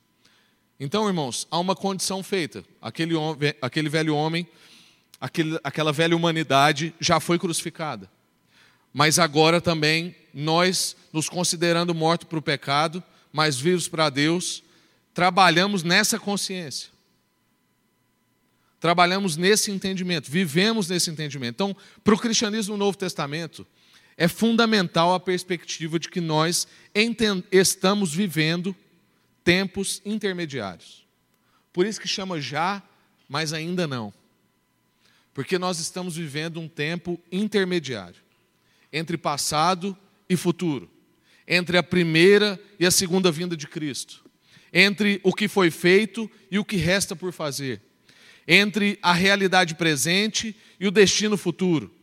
Então, 0.80 1.08
irmãos, 1.08 1.46
há 1.52 1.60
uma 1.60 1.76
condição 1.76 2.24
feita. 2.24 2.64
Aquele, 2.82 3.14
homem, 3.14 3.54
aquele 3.62 3.90
velho 3.90 4.16
homem, 4.16 4.48
aquele, 5.20 5.60
aquela 5.64 5.92
velha 5.92 6.16
humanidade 6.16 6.94
já 7.00 7.20
foi 7.20 7.38
crucificada. 7.38 8.10
Mas 8.94 9.20
agora 9.20 9.60
também, 9.60 10.16
nós, 10.34 10.96
nos 11.12 11.28
considerando 11.28 11.94
mortos 11.94 12.28
para 12.28 12.40
o 12.40 12.42
pecado, 12.42 13.04
mas 13.32 13.60
vivos 13.60 13.88
para 13.88 14.10
Deus, 14.10 14.64
trabalhamos 15.20 15.84
nessa 15.84 16.18
consciência. 16.18 16.90
Trabalhamos 18.80 19.36
nesse 19.36 19.70
entendimento, 19.70 20.32
vivemos 20.32 20.88
nesse 20.88 21.10
entendimento. 21.10 21.56
Então, 21.56 21.76
para 22.06 22.14
o 22.14 22.18
cristianismo 22.18 22.78
no 22.78 22.86
Novo 22.86 22.98
Testamento, 22.98 23.68
é 24.16 24.30
fundamental 24.30 25.14
a 25.14 25.20
perspectiva 25.20 26.00
de 26.00 26.08
que 26.08 26.22
nós 26.22 26.70
estamos 27.52 28.14
vivendo 28.14 28.74
tempos 29.44 30.02
intermediários. 30.06 31.06
Por 31.74 31.86
isso 31.86 32.00
que 32.00 32.08
chama 32.08 32.40
já, 32.40 32.82
mas 33.28 33.52
ainda 33.52 33.86
não. 33.86 34.14
Porque 35.34 35.60
nós 35.60 35.82
estamos 35.82 36.16
vivendo 36.16 36.62
um 36.62 36.70
tempo 36.70 37.20
intermediário 37.30 38.22
entre 38.90 39.18
passado 39.18 39.98
e 40.30 40.38
futuro, 40.38 40.90
entre 41.46 41.78
a 41.78 41.84
primeira 41.84 42.58
e 42.80 42.86
a 42.86 42.92
segunda 42.92 43.30
vinda 43.30 43.58
de 43.58 43.68
Cristo, 43.68 44.29
entre 44.74 45.20
o 45.24 45.34
que 45.34 45.48
foi 45.48 45.72
feito 45.72 46.30
e 46.52 46.60
o 46.60 46.66
que 46.66 46.78
resta 46.78 47.16
por 47.16 47.34
fazer, 47.34 47.82
entre 48.48 48.98
a 49.02 49.14
realidade 49.14 49.76
presente 49.76 50.56
e 50.80 50.88
o 50.88 50.92
destino 50.92 51.38
futuro 51.38 52.00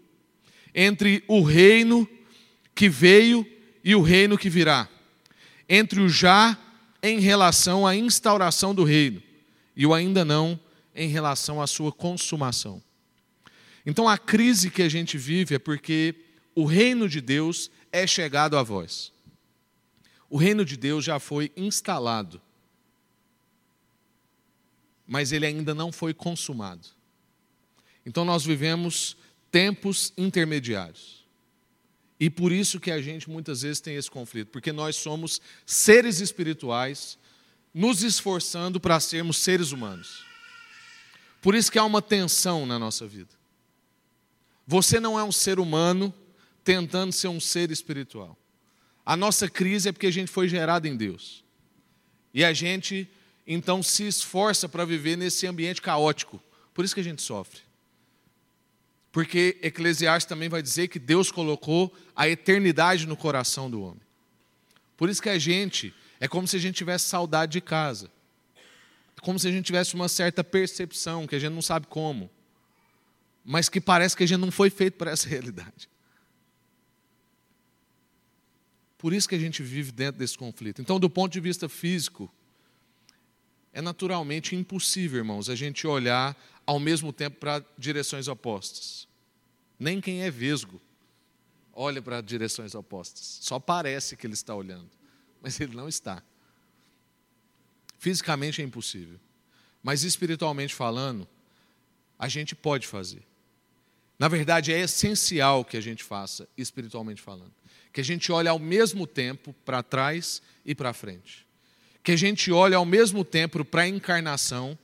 entre 0.76 1.24
o 1.26 1.42
reino 1.42 2.06
que 2.74 2.86
veio 2.86 3.46
e 3.82 3.94
o 3.94 4.02
reino 4.02 4.36
que 4.36 4.50
virá, 4.50 4.86
entre 5.66 6.00
o 6.00 6.08
já 6.08 6.56
em 7.02 7.18
relação 7.18 7.86
à 7.86 7.96
instauração 7.96 8.74
do 8.74 8.84
reino 8.84 9.22
e 9.74 9.86
o 9.86 9.94
ainda 9.94 10.22
não 10.22 10.60
em 10.94 11.08
relação 11.08 11.62
à 11.62 11.66
sua 11.66 11.90
consumação. 11.90 12.82
Então 13.86 14.06
a 14.06 14.18
crise 14.18 14.70
que 14.70 14.82
a 14.82 14.88
gente 14.88 15.16
vive 15.16 15.54
é 15.54 15.58
porque 15.58 16.14
o 16.54 16.66
reino 16.66 17.08
de 17.08 17.22
Deus 17.22 17.70
é 17.90 18.06
chegado 18.06 18.58
a 18.58 18.62
vós. 18.62 19.12
O 20.28 20.36
reino 20.36 20.64
de 20.64 20.76
Deus 20.76 21.04
já 21.04 21.18
foi 21.18 21.50
instalado, 21.56 22.40
mas 25.06 25.32
ele 25.32 25.46
ainda 25.46 25.74
não 25.74 25.92
foi 25.92 26.12
consumado. 26.12 26.88
Então 28.04 28.24
nós 28.24 28.44
vivemos 28.44 29.16
tempos 29.50 30.12
intermediários. 30.16 31.24
E 32.18 32.30
por 32.30 32.50
isso 32.50 32.80
que 32.80 32.90
a 32.90 33.00
gente 33.00 33.28
muitas 33.28 33.62
vezes 33.62 33.80
tem 33.80 33.96
esse 33.96 34.10
conflito, 34.10 34.48
porque 34.48 34.72
nós 34.72 34.96
somos 34.96 35.40
seres 35.66 36.20
espirituais 36.20 37.18
nos 37.74 38.02
esforçando 38.02 38.80
para 38.80 38.98
sermos 38.98 39.36
seres 39.36 39.70
humanos. 39.70 40.24
Por 41.42 41.54
isso 41.54 41.70
que 41.70 41.78
há 41.78 41.84
uma 41.84 42.00
tensão 42.00 42.64
na 42.64 42.78
nossa 42.78 43.06
vida. 43.06 43.30
Você 44.66 44.98
não 44.98 45.18
é 45.18 45.22
um 45.22 45.30
ser 45.30 45.60
humano 45.60 46.12
tentando 46.64 47.12
ser 47.12 47.28
um 47.28 47.38
ser 47.38 47.70
espiritual. 47.70 48.36
A 49.04 49.16
nossa 49.16 49.48
crise 49.48 49.88
é 49.88 49.92
porque 49.92 50.08
a 50.08 50.12
gente 50.12 50.30
foi 50.30 50.48
gerado 50.48 50.88
em 50.88 50.96
Deus. 50.96 51.44
E 52.34 52.44
a 52.44 52.52
gente 52.52 53.08
então 53.46 53.82
se 53.82 54.06
esforça 54.06 54.68
para 54.68 54.84
viver 54.84 55.16
nesse 55.16 55.46
ambiente 55.46 55.80
caótico. 55.80 56.42
Por 56.74 56.84
isso 56.84 56.94
que 56.94 57.00
a 57.00 57.04
gente 57.04 57.22
sofre. 57.22 57.60
Porque 59.12 59.58
Eclesiastes 59.62 60.28
também 60.28 60.48
vai 60.48 60.60
dizer 60.60 60.88
que 60.88 60.98
Deus 60.98 61.30
colocou 61.30 61.94
a 62.14 62.28
eternidade 62.28 63.06
no 63.06 63.16
coração 63.16 63.70
do 63.70 63.80
homem. 63.80 64.02
Por 64.96 65.08
isso 65.08 65.22
que 65.22 65.28
a 65.28 65.38
gente, 65.38 65.94
é 66.20 66.28
como 66.28 66.46
se 66.46 66.56
a 66.56 66.58
gente 66.58 66.74
tivesse 66.74 67.06
saudade 67.06 67.52
de 67.52 67.60
casa. 67.60 68.10
É 69.16 69.20
como 69.22 69.38
se 69.38 69.48
a 69.48 69.50
gente 69.50 69.64
tivesse 69.64 69.94
uma 69.94 70.08
certa 70.08 70.44
percepção, 70.44 71.26
que 71.26 71.34
a 71.34 71.38
gente 71.38 71.52
não 71.52 71.62
sabe 71.62 71.86
como. 71.86 72.30
Mas 73.44 73.68
que 73.68 73.80
parece 73.80 74.16
que 74.16 74.24
a 74.24 74.28
gente 74.28 74.40
não 74.40 74.50
foi 74.50 74.68
feito 74.68 74.98
para 74.98 75.12
essa 75.12 75.28
realidade. 75.30 75.88
Por 78.98 79.12
isso 79.12 79.28
que 79.28 79.34
a 79.34 79.38
gente 79.38 79.62
vive 79.62 79.92
dentro 79.92 80.18
desse 80.18 80.36
conflito. 80.36 80.82
Então, 80.82 80.98
do 80.98 81.08
ponto 81.08 81.32
de 81.32 81.40
vista 81.40 81.68
físico, 81.68 82.30
é 83.76 83.82
naturalmente 83.82 84.56
impossível, 84.56 85.18
irmãos, 85.18 85.50
a 85.50 85.54
gente 85.54 85.86
olhar 85.86 86.34
ao 86.64 86.80
mesmo 86.80 87.12
tempo 87.12 87.36
para 87.38 87.62
direções 87.76 88.26
opostas. 88.26 89.06
Nem 89.78 90.00
quem 90.00 90.22
é 90.22 90.30
vesgo 90.30 90.80
olha 91.74 92.00
para 92.00 92.22
direções 92.22 92.74
opostas. 92.74 93.38
Só 93.42 93.60
parece 93.60 94.16
que 94.16 94.26
ele 94.26 94.32
está 94.32 94.54
olhando, 94.54 94.88
mas 95.42 95.60
ele 95.60 95.76
não 95.76 95.90
está. 95.90 96.22
Fisicamente 97.98 98.62
é 98.62 98.64
impossível. 98.64 99.20
Mas 99.82 100.04
espiritualmente 100.04 100.74
falando, 100.74 101.28
a 102.18 102.28
gente 102.28 102.54
pode 102.54 102.86
fazer. 102.86 103.22
Na 104.18 104.26
verdade, 104.26 104.72
é 104.72 104.80
essencial 104.80 105.62
que 105.66 105.76
a 105.76 105.82
gente 105.82 106.02
faça, 106.02 106.48
espiritualmente 106.56 107.20
falando. 107.20 107.52
Que 107.92 108.00
a 108.00 108.04
gente 108.04 108.32
olhe 108.32 108.48
ao 108.48 108.58
mesmo 108.58 109.06
tempo 109.06 109.54
para 109.66 109.82
trás 109.82 110.40
e 110.64 110.74
para 110.74 110.94
frente. 110.94 111.45
Que 112.06 112.12
a 112.12 112.16
gente 112.16 112.52
olhe 112.52 112.72
ao 112.72 112.84
mesmo 112.84 113.24
tempo 113.24 113.64
para 113.64 113.82
a 113.82 113.88
encarnação 113.88 114.78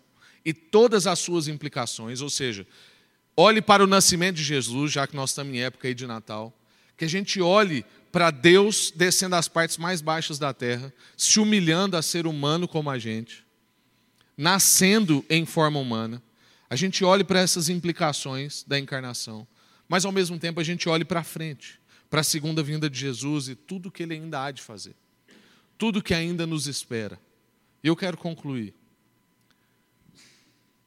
e 0.45 0.53
todas 0.53 1.07
as 1.07 1.21
suas 1.21 1.47
implicações, 1.47 2.21
ou 2.21 2.29
seja, 2.29 2.67
olhe 3.37 3.63
para 3.63 3.85
o 3.85 3.87
nascimento 3.87 4.35
de 4.35 4.43
Jesus, 4.43 4.91
já 4.91 5.07
que 5.07 5.15
nós 5.15 5.31
estamos 5.31 5.55
em 5.55 5.61
época 5.61 5.95
de 5.95 6.05
Natal, 6.05 6.53
que 6.97 7.05
a 7.05 7.09
gente 7.09 7.41
olhe 7.41 7.87
para 8.11 8.33
Deus 8.33 8.91
descendo 8.91 9.37
às 9.37 9.47
partes 9.47 9.77
mais 9.77 10.01
baixas 10.01 10.37
da 10.37 10.53
terra, 10.53 10.93
se 11.17 11.39
humilhando 11.39 11.97
a 11.97 12.03
ser 12.03 12.27
humano 12.27 12.67
como 12.67 12.91
a 12.91 12.99
gente, 12.99 13.47
nascendo 14.37 15.25
em 15.31 15.47
forma 15.47 15.79
humana. 15.79 16.21
A 16.69 16.75
gente 16.75 17.05
olhe 17.05 17.23
para 17.23 17.39
essas 17.39 17.69
implicações 17.69 18.65
da 18.67 18.77
encarnação, 18.81 19.47
mas 19.89 20.05
ao 20.05 20.11
mesmo 20.11 20.41
tempo 20.41 20.59
a 20.59 20.65
gente 20.65 20.89
olhe 20.89 21.05
para 21.05 21.23
frente, 21.23 21.79
para 22.11 22.23
a 22.23 22.25
segunda 22.25 22.65
vinda 22.65 22.91
de 22.91 22.99
Jesus 22.99 23.47
e 23.47 23.55
tudo 23.55 23.93
que 23.93 24.03
ele 24.03 24.15
ainda 24.15 24.43
há 24.43 24.51
de 24.51 24.61
fazer, 24.61 24.97
tudo 25.83 26.01
que 26.01 26.15
ainda 26.15 26.47
nos 26.47 26.69
espera. 26.69 27.19
E 27.83 27.89
eu 27.89 27.97
quero 27.97 28.17
concluir. 28.17 28.73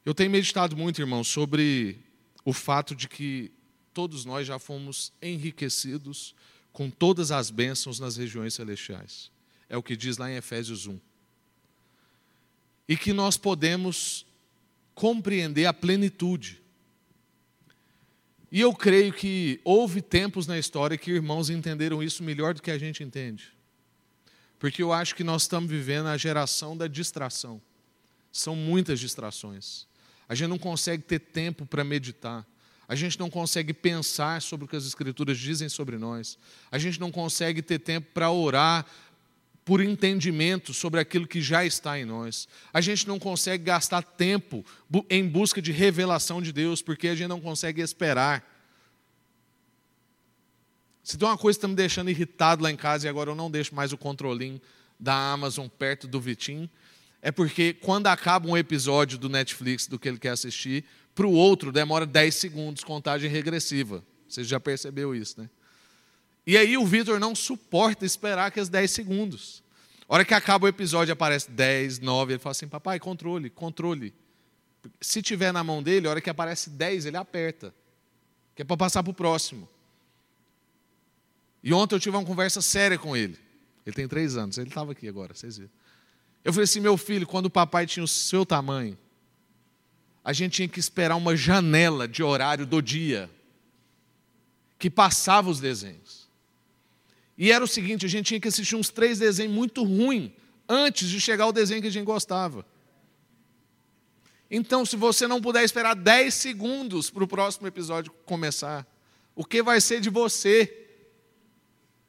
Eu 0.06 0.14
tenho 0.14 0.30
meditado 0.30 0.74
muito, 0.74 1.02
irmão, 1.02 1.22
sobre 1.22 1.98
o 2.46 2.52
fato 2.54 2.94
de 2.94 3.06
que 3.06 3.52
todos 3.92 4.24
nós 4.24 4.46
já 4.46 4.58
fomos 4.58 5.12
enriquecidos 5.20 6.34
com 6.72 6.88
todas 6.88 7.30
as 7.30 7.50
bênçãos 7.50 8.00
nas 8.00 8.16
regiões 8.16 8.54
celestiais. 8.54 9.30
É 9.68 9.76
o 9.76 9.82
que 9.82 9.94
diz 9.94 10.16
lá 10.16 10.30
em 10.30 10.36
Efésios 10.36 10.86
1. 10.86 10.98
E 12.88 12.96
que 12.96 13.12
nós 13.12 13.36
podemos 13.36 14.24
compreender 14.94 15.66
a 15.66 15.74
plenitude. 15.74 16.62
E 18.50 18.62
eu 18.62 18.72
creio 18.72 19.12
que 19.12 19.60
houve 19.62 20.00
tempos 20.00 20.46
na 20.46 20.58
história 20.58 20.96
que 20.96 21.10
irmãos 21.10 21.50
entenderam 21.50 22.02
isso 22.02 22.24
melhor 22.24 22.54
do 22.54 22.62
que 22.62 22.70
a 22.70 22.78
gente 22.78 23.04
entende. 23.04 23.55
Porque 24.58 24.82
eu 24.82 24.92
acho 24.92 25.14
que 25.14 25.24
nós 25.24 25.42
estamos 25.42 25.70
vivendo 25.70 26.06
a 26.06 26.16
geração 26.16 26.76
da 26.76 26.86
distração. 26.86 27.60
São 28.32 28.56
muitas 28.56 29.00
distrações. 29.00 29.86
A 30.28 30.34
gente 30.34 30.48
não 30.48 30.58
consegue 30.58 31.02
ter 31.02 31.18
tempo 31.18 31.66
para 31.66 31.84
meditar. 31.84 32.46
A 32.88 32.94
gente 32.94 33.18
não 33.18 33.28
consegue 33.28 33.72
pensar 33.72 34.40
sobre 34.40 34.64
o 34.64 34.68
que 34.68 34.76
as 34.76 34.86
Escrituras 34.86 35.38
dizem 35.38 35.68
sobre 35.68 35.98
nós. 35.98 36.38
A 36.70 36.78
gente 36.78 37.00
não 37.00 37.10
consegue 37.10 37.60
ter 37.60 37.78
tempo 37.78 38.08
para 38.14 38.30
orar 38.30 38.86
por 39.64 39.80
entendimento 39.80 40.72
sobre 40.72 41.00
aquilo 41.00 41.26
que 41.26 41.42
já 41.42 41.64
está 41.64 41.98
em 41.98 42.04
nós. 42.04 42.46
A 42.72 42.80
gente 42.80 43.08
não 43.08 43.18
consegue 43.18 43.64
gastar 43.64 44.02
tempo 44.02 44.64
em 45.10 45.28
busca 45.28 45.60
de 45.60 45.72
revelação 45.72 46.40
de 46.40 46.52
Deus, 46.52 46.80
porque 46.80 47.08
a 47.08 47.14
gente 47.16 47.28
não 47.28 47.40
consegue 47.40 47.82
esperar. 47.82 48.55
Se 51.06 51.16
tem 51.16 51.28
uma 51.28 51.38
coisa 51.38 51.56
que 51.56 51.60
está 51.60 51.68
me 51.68 51.76
deixando 51.76 52.10
irritado 52.10 52.64
lá 52.64 52.68
em 52.68 52.74
casa 52.74 53.06
e 53.06 53.08
agora 53.08 53.30
eu 53.30 53.36
não 53.36 53.48
deixo 53.48 53.72
mais 53.72 53.92
o 53.92 53.96
controlinho 53.96 54.60
da 54.98 55.14
Amazon 55.14 55.68
perto 55.68 56.08
do 56.08 56.20
Vitim, 56.20 56.68
é 57.22 57.30
porque 57.30 57.74
quando 57.74 58.08
acaba 58.08 58.48
um 58.48 58.56
episódio 58.56 59.16
do 59.16 59.28
Netflix 59.28 59.86
do 59.86 60.00
que 60.00 60.08
ele 60.08 60.18
quer 60.18 60.30
assistir, 60.30 60.84
para 61.14 61.24
o 61.24 61.30
outro 61.30 61.70
demora 61.70 62.04
10 62.04 62.34
segundos, 62.34 62.82
contagem 62.82 63.30
regressiva. 63.30 64.02
Você 64.28 64.42
já 64.42 64.58
percebeu 64.58 65.14
isso, 65.14 65.40
né? 65.40 65.48
E 66.44 66.56
aí 66.56 66.76
o 66.76 66.84
Vitor 66.84 67.20
não 67.20 67.36
suporta 67.36 68.04
esperar 68.04 68.46
aqueles 68.46 68.68
10 68.68 68.90
segundos. 68.90 69.62
A 70.08 70.14
hora 70.14 70.24
que 70.24 70.34
acaba 70.34 70.64
o 70.64 70.68
episódio, 70.68 71.12
aparece 71.12 71.48
10, 71.52 72.00
9, 72.00 72.32
ele 72.32 72.40
fala 72.40 72.50
assim: 72.50 72.66
Papai, 72.66 72.98
controle, 72.98 73.48
controle. 73.48 74.12
Se 75.00 75.22
tiver 75.22 75.52
na 75.52 75.62
mão 75.62 75.80
dele, 75.80 76.08
a 76.08 76.10
hora 76.10 76.20
que 76.20 76.30
aparece 76.30 76.68
10, 76.68 77.06
ele 77.06 77.16
aperta, 77.16 77.72
que 78.56 78.62
é 78.62 78.64
para 78.64 78.76
passar 78.76 79.04
para 79.04 79.12
o 79.12 79.14
próximo. 79.14 79.68
E 81.62 81.72
ontem 81.72 81.94
eu 81.94 82.00
tive 82.00 82.16
uma 82.16 82.24
conversa 82.24 82.60
séria 82.62 82.98
com 82.98 83.16
ele. 83.16 83.38
Ele 83.84 83.94
tem 83.94 84.08
três 84.08 84.36
anos, 84.36 84.58
ele 84.58 84.68
estava 84.68 84.92
aqui 84.92 85.08
agora, 85.08 85.34
vocês 85.34 85.58
viram. 85.58 85.70
Eu 86.44 86.52
falei 86.52 86.64
assim: 86.64 86.80
meu 86.80 86.96
filho, 86.96 87.26
quando 87.26 87.46
o 87.46 87.50
papai 87.50 87.86
tinha 87.86 88.04
o 88.04 88.08
seu 88.08 88.44
tamanho, 88.46 88.96
a 90.24 90.32
gente 90.32 90.52
tinha 90.54 90.68
que 90.68 90.80
esperar 90.80 91.16
uma 91.16 91.36
janela 91.36 92.06
de 92.08 92.22
horário 92.22 92.66
do 92.66 92.80
dia 92.80 93.30
que 94.78 94.90
passava 94.90 95.48
os 95.48 95.60
desenhos. 95.60 96.28
E 97.38 97.52
era 97.52 97.64
o 97.64 97.68
seguinte: 97.68 98.06
a 98.06 98.08
gente 98.08 98.26
tinha 98.26 98.40
que 98.40 98.48
assistir 98.48 98.76
uns 98.76 98.88
três 98.88 99.18
desenhos 99.18 99.52
muito 99.52 99.84
ruins 99.84 100.32
antes 100.68 101.08
de 101.08 101.20
chegar 101.20 101.44
ao 101.44 101.52
desenho 101.52 101.80
que 101.80 101.88
a 101.88 101.92
gente 101.92 102.04
gostava. 102.04 102.64
Então, 104.50 104.86
se 104.86 104.96
você 104.96 105.26
não 105.26 105.40
puder 105.40 105.64
esperar 105.64 105.94
10 105.94 106.32
segundos 106.32 107.10
para 107.10 107.24
o 107.24 107.28
próximo 107.28 107.66
episódio 107.66 108.12
começar, 108.24 108.86
o 109.34 109.44
que 109.44 109.62
vai 109.62 109.80
ser 109.80 110.00
de 110.00 110.08
você? 110.08 110.85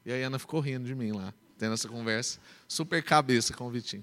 E 0.08 0.10
a 0.10 0.26
Ana 0.26 0.38
ficou 0.38 0.58
rindo 0.58 0.86
de 0.86 0.94
mim 0.94 1.12
lá, 1.12 1.34
tendo 1.58 1.74
essa 1.74 1.86
conversa 1.86 2.40
super 2.66 3.02
cabeça 3.02 3.52
com 3.52 3.66
o 3.66 3.70
Vitinho. 3.70 4.02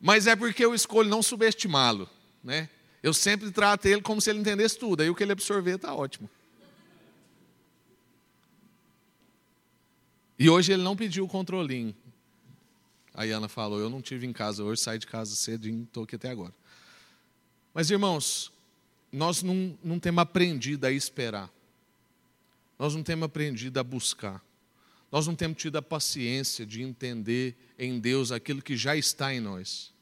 Mas 0.00 0.28
é 0.28 0.36
porque 0.36 0.64
eu 0.64 0.72
escolho 0.72 1.08
não 1.08 1.20
subestimá-lo, 1.20 2.08
né? 2.40 2.68
Eu 3.02 3.12
sempre 3.12 3.50
trato 3.50 3.86
ele 3.86 4.00
como 4.00 4.20
se 4.20 4.30
ele 4.30 4.38
entendesse 4.38 4.78
tudo, 4.78 5.00
aí 5.00 5.10
o 5.10 5.16
que 5.16 5.24
ele 5.24 5.32
absorver 5.32 5.74
está 5.74 5.92
ótimo. 5.92 6.30
E 10.38 10.48
hoje 10.48 10.72
ele 10.74 10.84
não 10.84 10.94
pediu 10.94 11.24
o 11.24 11.28
controlinho. 11.28 11.92
A 13.12 13.24
Ana 13.24 13.48
falou: 13.48 13.80
Eu 13.80 13.90
não 13.90 14.00
tive 14.00 14.28
em 14.28 14.32
casa 14.32 14.62
hoje, 14.62 14.80
saí 14.80 15.00
de 15.00 15.08
casa 15.08 15.34
cedinho, 15.34 15.82
estou 15.82 16.04
aqui 16.04 16.14
até 16.14 16.30
agora. 16.30 16.54
Mas, 17.74 17.90
irmãos, 17.90 18.52
nós 19.10 19.42
não, 19.42 19.76
não 19.82 19.98
temos 19.98 20.22
aprendido 20.22 20.84
a 20.84 20.92
esperar. 20.92 21.50
Nós 22.80 22.94
não 22.94 23.02
temos 23.02 23.26
aprendido 23.26 23.78
a 23.78 23.84
buscar. 23.84 24.42
Nós 25.12 25.26
não 25.26 25.34
temos 25.34 25.58
tido 25.58 25.76
a 25.76 25.82
paciência 25.82 26.64
de 26.64 26.80
entender 26.80 27.54
em 27.78 28.00
Deus 28.00 28.32
aquilo 28.32 28.62
que 28.62 28.74
já 28.74 28.96
está 28.96 29.34
em 29.34 29.38
nós. 29.38 29.92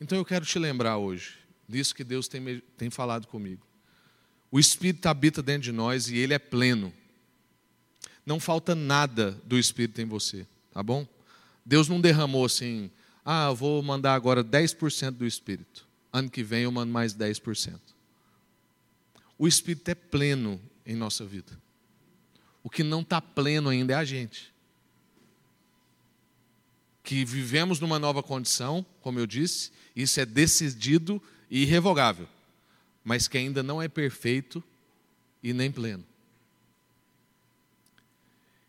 Então 0.00 0.16
eu 0.16 0.24
quero 0.24 0.46
te 0.46 0.58
lembrar 0.58 0.96
hoje 0.96 1.34
disso 1.68 1.94
que 1.94 2.02
Deus 2.02 2.26
tem, 2.26 2.62
tem 2.78 2.88
falado 2.88 3.26
comigo. 3.26 3.66
O 4.50 4.58
Espírito 4.58 5.06
habita 5.06 5.42
dentro 5.42 5.64
de 5.64 5.72
nós 5.72 6.08
e 6.08 6.16
ele 6.16 6.32
é 6.32 6.38
pleno. 6.38 6.94
Não 8.24 8.40
falta 8.40 8.74
nada 8.74 9.32
do 9.44 9.58
Espírito 9.58 10.00
em 10.00 10.06
você, 10.06 10.46
tá 10.72 10.82
bom? 10.82 11.06
Deus 11.62 11.90
não 11.90 12.00
derramou 12.00 12.46
assim, 12.46 12.90
ah, 13.22 13.48
eu 13.48 13.54
vou 13.54 13.82
mandar 13.82 14.14
agora 14.14 14.42
10% 14.42 15.10
do 15.10 15.26
Espírito. 15.26 15.86
Ano 16.10 16.30
que 16.30 16.42
vem 16.42 16.62
eu 16.62 16.72
mando 16.72 16.90
mais 16.90 17.14
10%. 17.14 17.78
O 19.36 19.46
Espírito 19.46 19.90
é 19.90 19.94
pleno 19.94 20.58
em 20.86 20.96
nossa 20.96 21.26
vida. 21.26 21.62
O 22.64 22.70
que 22.70 22.82
não 22.82 23.02
está 23.02 23.20
pleno 23.20 23.68
ainda 23.68 23.92
é 23.92 23.96
a 23.96 24.04
gente. 24.04 24.52
Que 27.02 27.22
vivemos 27.22 27.78
numa 27.78 27.98
nova 27.98 28.22
condição, 28.22 28.84
como 29.02 29.18
eu 29.18 29.26
disse, 29.26 29.70
isso 29.94 30.18
é 30.18 30.24
decidido 30.24 31.22
e 31.50 31.62
irrevogável, 31.62 32.26
mas 33.04 33.28
que 33.28 33.36
ainda 33.36 33.62
não 33.62 33.82
é 33.82 33.86
perfeito 33.86 34.64
e 35.42 35.52
nem 35.52 35.70
pleno. 35.70 36.02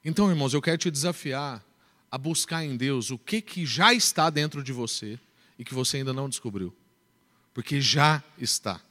Então, 0.04 0.30
irmãos, 0.30 0.54
eu 0.54 0.62
quero 0.62 0.78
te 0.78 0.92
desafiar 0.92 1.64
a 2.12 2.18
buscar 2.18 2.66
em 2.66 2.76
Deus 2.76 3.12
o 3.12 3.18
que, 3.18 3.42
que 3.42 3.66
já 3.66 3.94
está 3.94 4.30
dentro 4.30 4.62
de 4.62 4.74
você 4.74 5.18
e 5.58 5.64
que 5.64 5.74
você 5.74 5.98
ainda 5.98 6.12
não 6.14 6.28
descobriu. 6.28 6.76
Porque 7.54 7.80
já 7.80 8.22
está. 8.38 8.82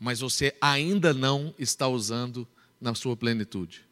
Mas 0.00 0.18
você 0.18 0.54
ainda 0.60 1.14
não 1.14 1.54
está 1.56 1.86
usando 1.86 2.46
na 2.80 2.94
sua 2.94 3.16
plenitude. 3.16 3.84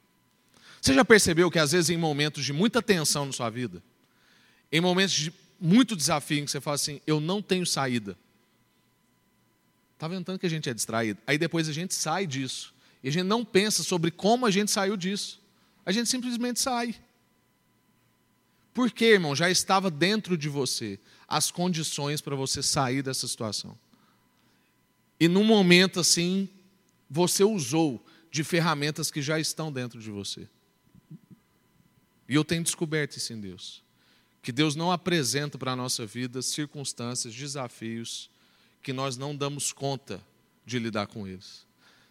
Você 0.80 0.94
já 0.94 1.04
percebeu 1.04 1.50
que 1.50 1.58
às 1.58 1.72
vezes 1.72 1.90
em 1.90 1.96
momentos 1.96 2.44
de 2.44 2.52
muita 2.52 2.80
tensão 2.80 3.26
na 3.26 3.32
sua 3.32 3.50
vida, 3.50 3.82
em 4.70 4.80
momentos 4.80 5.14
de 5.14 5.32
muito 5.60 5.96
desafio, 5.96 6.44
que 6.44 6.50
você 6.50 6.60
fala 6.60 6.74
assim, 6.74 7.00
eu 7.06 7.20
não 7.20 7.40
tenho 7.40 7.66
saída. 7.66 8.16
Está 9.94 10.06
vendo 10.06 10.24
tanto 10.24 10.38
que 10.38 10.46
a 10.46 10.50
gente 10.50 10.68
é 10.68 10.74
distraído? 10.74 11.18
Aí 11.26 11.38
depois 11.38 11.68
a 11.68 11.72
gente 11.72 11.94
sai 11.94 12.26
disso. 12.26 12.74
E 13.02 13.08
a 13.08 13.12
gente 13.12 13.24
não 13.24 13.44
pensa 13.44 13.82
sobre 13.82 14.10
como 14.10 14.44
a 14.44 14.50
gente 14.50 14.70
saiu 14.70 14.96
disso 14.96 15.40
a 15.86 15.92
gente 15.92 16.10
simplesmente 16.10 16.58
sai. 16.58 16.96
Por 18.74 18.90
quê, 18.90 19.12
irmão? 19.12 19.36
Já 19.36 19.48
estava 19.48 19.88
dentro 19.88 20.36
de 20.36 20.48
você 20.48 20.98
as 21.28 21.52
condições 21.52 22.20
para 22.20 22.34
você 22.34 22.60
sair 22.60 23.02
dessa 23.02 23.28
situação. 23.28 23.78
E 25.18 25.28
num 25.28 25.44
momento 25.44 26.00
assim, 26.00 26.48
você 27.08 27.44
usou 27.44 28.04
de 28.36 28.44
ferramentas 28.44 29.10
que 29.10 29.22
já 29.22 29.40
estão 29.40 29.72
dentro 29.72 29.98
de 29.98 30.10
você. 30.10 30.46
E 32.28 32.34
eu 32.34 32.44
tenho 32.44 32.62
descoberto 32.62 33.16
isso 33.16 33.32
em 33.32 33.40
Deus. 33.40 33.82
Que 34.42 34.52
Deus 34.52 34.76
não 34.76 34.92
apresenta 34.92 35.56
para 35.56 35.72
a 35.72 35.76
nossa 35.76 36.04
vida 36.04 36.42
circunstâncias, 36.42 37.34
desafios 37.34 38.30
que 38.82 38.92
nós 38.92 39.16
não 39.16 39.34
damos 39.34 39.72
conta 39.72 40.20
de 40.66 40.78
lidar 40.78 41.06
com 41.06 41.26
eles. 41.26 41.66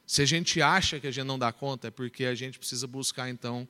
Se 0.07 0.23
a 0.23 0.25
gente 0.25 0.63
acha 0.63 0.99
que 0.99 1.05
a 1.05 1.11
gente 1.11 1.27
não 1.27 1.37
dá 1.37 1.53
conta, 1.53 1.89
é 1.89 1.91
porque 1.91 2.25
a 2.25 2.33
gente 2.33 2.57
precisa 2.57 2.87
buscar, 2.87 3.29
então, 3.29 3.67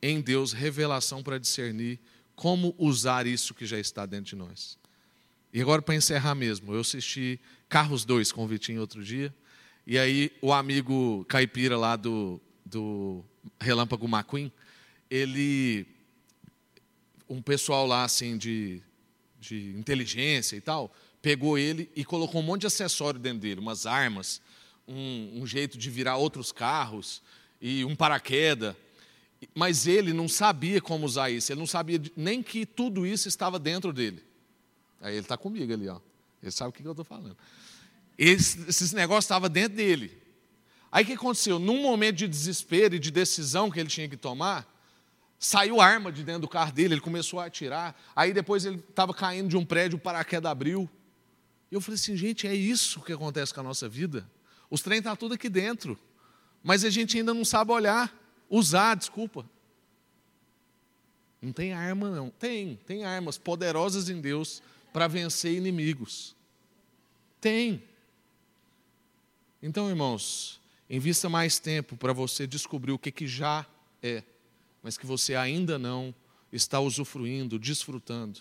em 0.00 0.18
Deus, 0.18 0.54
revelação 0.54 1.22
para 1.22 1.36
discernir 1.36 2.00
como 2.34 2.74
usar 2.78 3.26
isso 3.26 3.52
que 3.52 3.66
já 3.66 3.78
está 3.78 4.06
dentro 4.06 4.30
de 4.30 4.36
nós. 4.36 4.78
E 5.52 5.60
agora, 5.60 5.82
para 5.82 5.94
encerrar 5.94 6.34
mesmo, 6.34 6.72
eu 6.72 6.80
assisti 6.80 7.38
Carros 7.68 8.06
2 8.06 8.32
com 8.32 8.44
o 8.44 8.48
Vitinho 8.48 8.80
outro 8.80 9.04
dia, 9.04 9.34
e 9.86 9.98
aí 9.98 10.32
o 10.40 10.52
amigo 10.52 11.24
caipira 11.28 11.76
lá 11.76 11.96
do, 11.96 12.40
do 12.64 13.24
Relâmpago 13.60 14.06
McQueen, 14.06 14.52
ele. 15.10 15.86
Um 17.28 17.40
pessoal 17.40 17.86
lá, 17.86 18.04
assim, 18.04 18.36
de, 18.36 18.82
de 19.40 19.74
inteligência 19.78 20.54
e 20.54 20.60
tal, 20.60 20.94
pegou 21.22 21.56
ele 21.56 21.90
e 21.96 22.04
colocou 22.04 22.42
um 22.42 22.44
monte 22.44 22.62
de 22.62 22.66
acessório 22.66 23.18
dentro 23.18 23.38
dele, 23.38 23.58
umas 23.58 23.86
armas, 23.86 24.42
um, 24.86 25.40
um 25.40 25.46
jeito 25.46 25.78
de 25.78 25.88
virar 25.88 26.16
outros 26.16 26.52
carros 26.52 27.22
e 27.60 27.84
um 27.86 27.96
paraquedas. 27.96 28.76
Mas 29.54 29.86
ele 29.86 30.12
não 30.12 30.28
sabia 30.28 30.80
como 30.80 31.06
usar 31.06 31.30
isso, 31.30 31.50
ele 31.52 31.60
não 31.60 31.66
sabia 31.66 32.00
nem 32.14 32.42
que 32.42 32.66
tudo 32.66 33.06
isso 33.06 33.28
estava 33.28 33.58
dentro 33.58 33.92
dele. 33.92 34.22
Aí 35.00 35.14
ele 35.14 35.20
está 35.20 35.36
comigo 35.36 35.72
ali, 35.72 35.88
ó. 35.88 35.98
ele 36.42 36.52
sabe 36.52 36.70
o 36.70 36.72
que 36.72 36.84
eu 36.84 36.92
estou 36.92 37.04
falando. 37.04 37.36
Esse, 38.18 38.68
esses 38.68 38.92
negócios 38.92 39.24
estavam 39.24 39.48
dentro 39.48 39.76
dele. 39.76 40.22
Aí 40.90 41.04
o 41.04 41.06
que 41.06 41.14
aconteceu? 41.14 41.58
Num 41.58 41.82
momento 41.82 42.16
de 42.16 42.28
desespero 42.28 42.94
e 42.94 42.98
de 42.98 43.10
decisão 43.10 43.70
que 43.70 43.80
ele 43.80 43.88
tinha 43.88 44.08
que 44.08 44.16
tomar, 44.16 44.68
saiu 45.38 45.80
arma 45.80 46.12
de 46.12 46.22
dentro 46.22 46.42
do 46.42 46.48
carro 46.48 46.72
dele, 46.72 46.94
ele 46.94 47.00
começou 47.00 47.40
a 47.40 47.46
atirar. 47.46 47.98
Aí 48.14 48.32
depois 48.32 48.64
ele 48.64 48.76
estava 48.76 49.14
caindo 49.14 49.48
de 49.48 49.56
um 49.56 49.64
prédio, 49.64 49.96
o 49.96 50.00
paraquedas 50.00 50.50
abriu. 50.50 50.88
E 51.70 51.74
eu 51.74 51.80
falei 51.80 51.94
assim, 51.94 52.16
gente, 52.16 52.46
é 52.46 52.54
isso 52.54 53.00
que 53.00 53.12
acontece 53.12 53.52
com 53.54 53.60
a 53.60 53.62
nossa 53.62 53.88
vida? 53.88 54.28
Os 54.70 54.82
trem 54.82 54.98
estão 54.98 55.12
tá 55.12 55.16
tudo 55.16 55.34
aqui 55.34 55.48
dentro. 55.48 55.98
Mas 56.62 56.84
a 56.84 56.90
gente 56.90 57.18
ainda 57.18 57.34
não 57.34 57.44
sabe 57.44 57.72
olhar, 57.72 58.14
usar, 58.48 58.94
desculpa. 58.94 59.44
Não 61.40 61.52
tem 61.52 61.72
arma, 61.72 62.10
não. 62.10 62.30
Tem, 62.30 62.78
tem 62.86 63.04
armas 63.04 63.36
poderosas 63.36 64.08
em 64.08 64.20
Deus 64.20 64.62
para 64.92 65.08
vencer 65.08 65.52
inimigos. 65.52 66.36
Tem. 67.40 67.82
Então, 69.62 69.88
irmãos, 69.88 70.60
invista 70.90 71.28
mais 71.28 71.58
tempo 71.58 71.96
para 71.96 72.12
você 72.12 72.46
descobrir 72.46 72.92
o 72.92 72.98
que, 72.98 73.12
que 73.12 73.26
já 73.26 73.64
é, 74.02 74.22
mas 74.82 74.98
que 74.98 75.06
você 75.06 75.34
ainda 75.34 75.78
não 75.78 76.14
está 76.52 76.80
usufruindo, 76.80 77.58
desfrutando. 77.58 78.40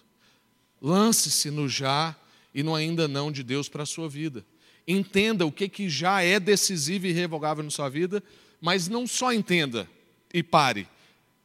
Lance-se 0.81 1.51
no 1.51 1.69
já 1.69 2.15
e 2.53 2.63
no 2.63 2.73
ainda 2.73 3.07
não 3.07 3.31
de 3.31 3.43
Deus 3.43 3.69
para 3.69 3.83
a 3.83 3.85
sua 3.85 4.09
vida 4.09 4.43
entenda 4.87 5.45
o 5.45 5.51
que, 5.51 5.69
que 5.69 5.89
já 5.89 6.21
é 6.21 6.39
decisivo 6.39 7.05
e 7.05 7.09
irrevogável 7.09 7.63
na 7.63 7.69
sua 7.69 7.89
vida, 7.89 8.23
mas 8.59 8.87
não 8.87 9.07
só 9.07 9.33
entenda 9.33 9.89
e 10.33 10.41
pare. 10.41 10.87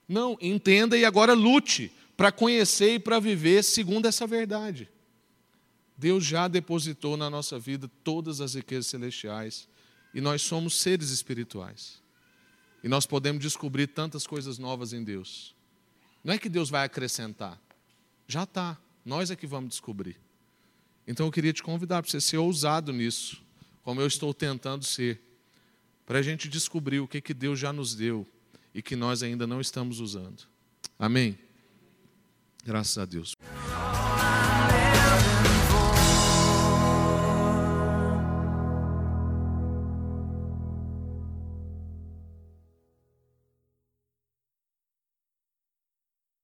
Não, 0.08 0.36
entenda 0.40 0.96
e 0.96 1.04
agora 1.04 1.34
lute 1.34 1.90
para 2.16 2.32
conhecer 2.32 2.94
e 2.94 2.98
para 2.98 3.20
viver 3.20 3.62
segundo 3.62 4.06
essa 4.06 4.26
verdade. 4.26 4.88
Deus 5.96 6.24
já 6.24 6.46
depositou 6.46 7.16
na 7.16 7.30
nossa 7.30 7.58
vida 7.58 7.90
todas 8.04 8.40
as 8.40 8.54
riquezas 8.54 8.86
celestiais 8.86 9.68
e 10.12 10.20
nós 10.20 10.42
somos 10.42 10.76
seres 10.76 11.10
espirituais. 11.10 12.02
E 12.82 12.88
nós 12.88 13.06
podemos 13.06 13.42
descobrir 13.42 13.86
tantas 13.88 14.26
coisas 14.26 14.58
novas 14.58 14.92
em 14.92 15.02
Deus. 15.02 15.54
Não 16.22 16.34
é 16.34 16.38
que 16.38 16.48
Deus 16.48 16.68
vai 16.68 16.84
acrescentar, 16.84 17.60
já 18.26 18.42
está, 18.42 18.76
nós 19.04 19.30
é 19.30 19.36
que 19.36 19.46
vamos 19.46 19.70
descobrir. 19.70 20.18
Então 21.06 21.26
eu 21.26 21.32
queria 21.32 21.52
te 21.52 21.62
convidar 21.62 22.02
para 22.02 22.10
você 22.10 22.20
ser 22.20 22.38
ousado 22.38 22.92
nisso, 22.92 23.42
como 23.82 24.00
eu 24.00 24.06
estou 24.06 24.34
tentando 24.34 24.84
ser, 24.84 25.22
para 26.04 26.18
a 26.18 26.22
gente 26.22 26.48
descobrir 26.48 27.00
o 27.00 27.08
que, 27.08 27.20
que 27.20 27.32
Deus 27.32 27.58
já 27.58 27.72
nos 27.72 27.94
deu 27.94 28.26
e 28.74 28.82
que 28.82 28.96
nós 28.96 29.22
ainda 29.22 29.46
não 29.46 29.60
estamos 29.60 30.00
usando. 30.00 30.42
Amém? 30.98 31.38
Graças 32.64 32.98
a 32.98 33.04
Deus. 33.04 33.36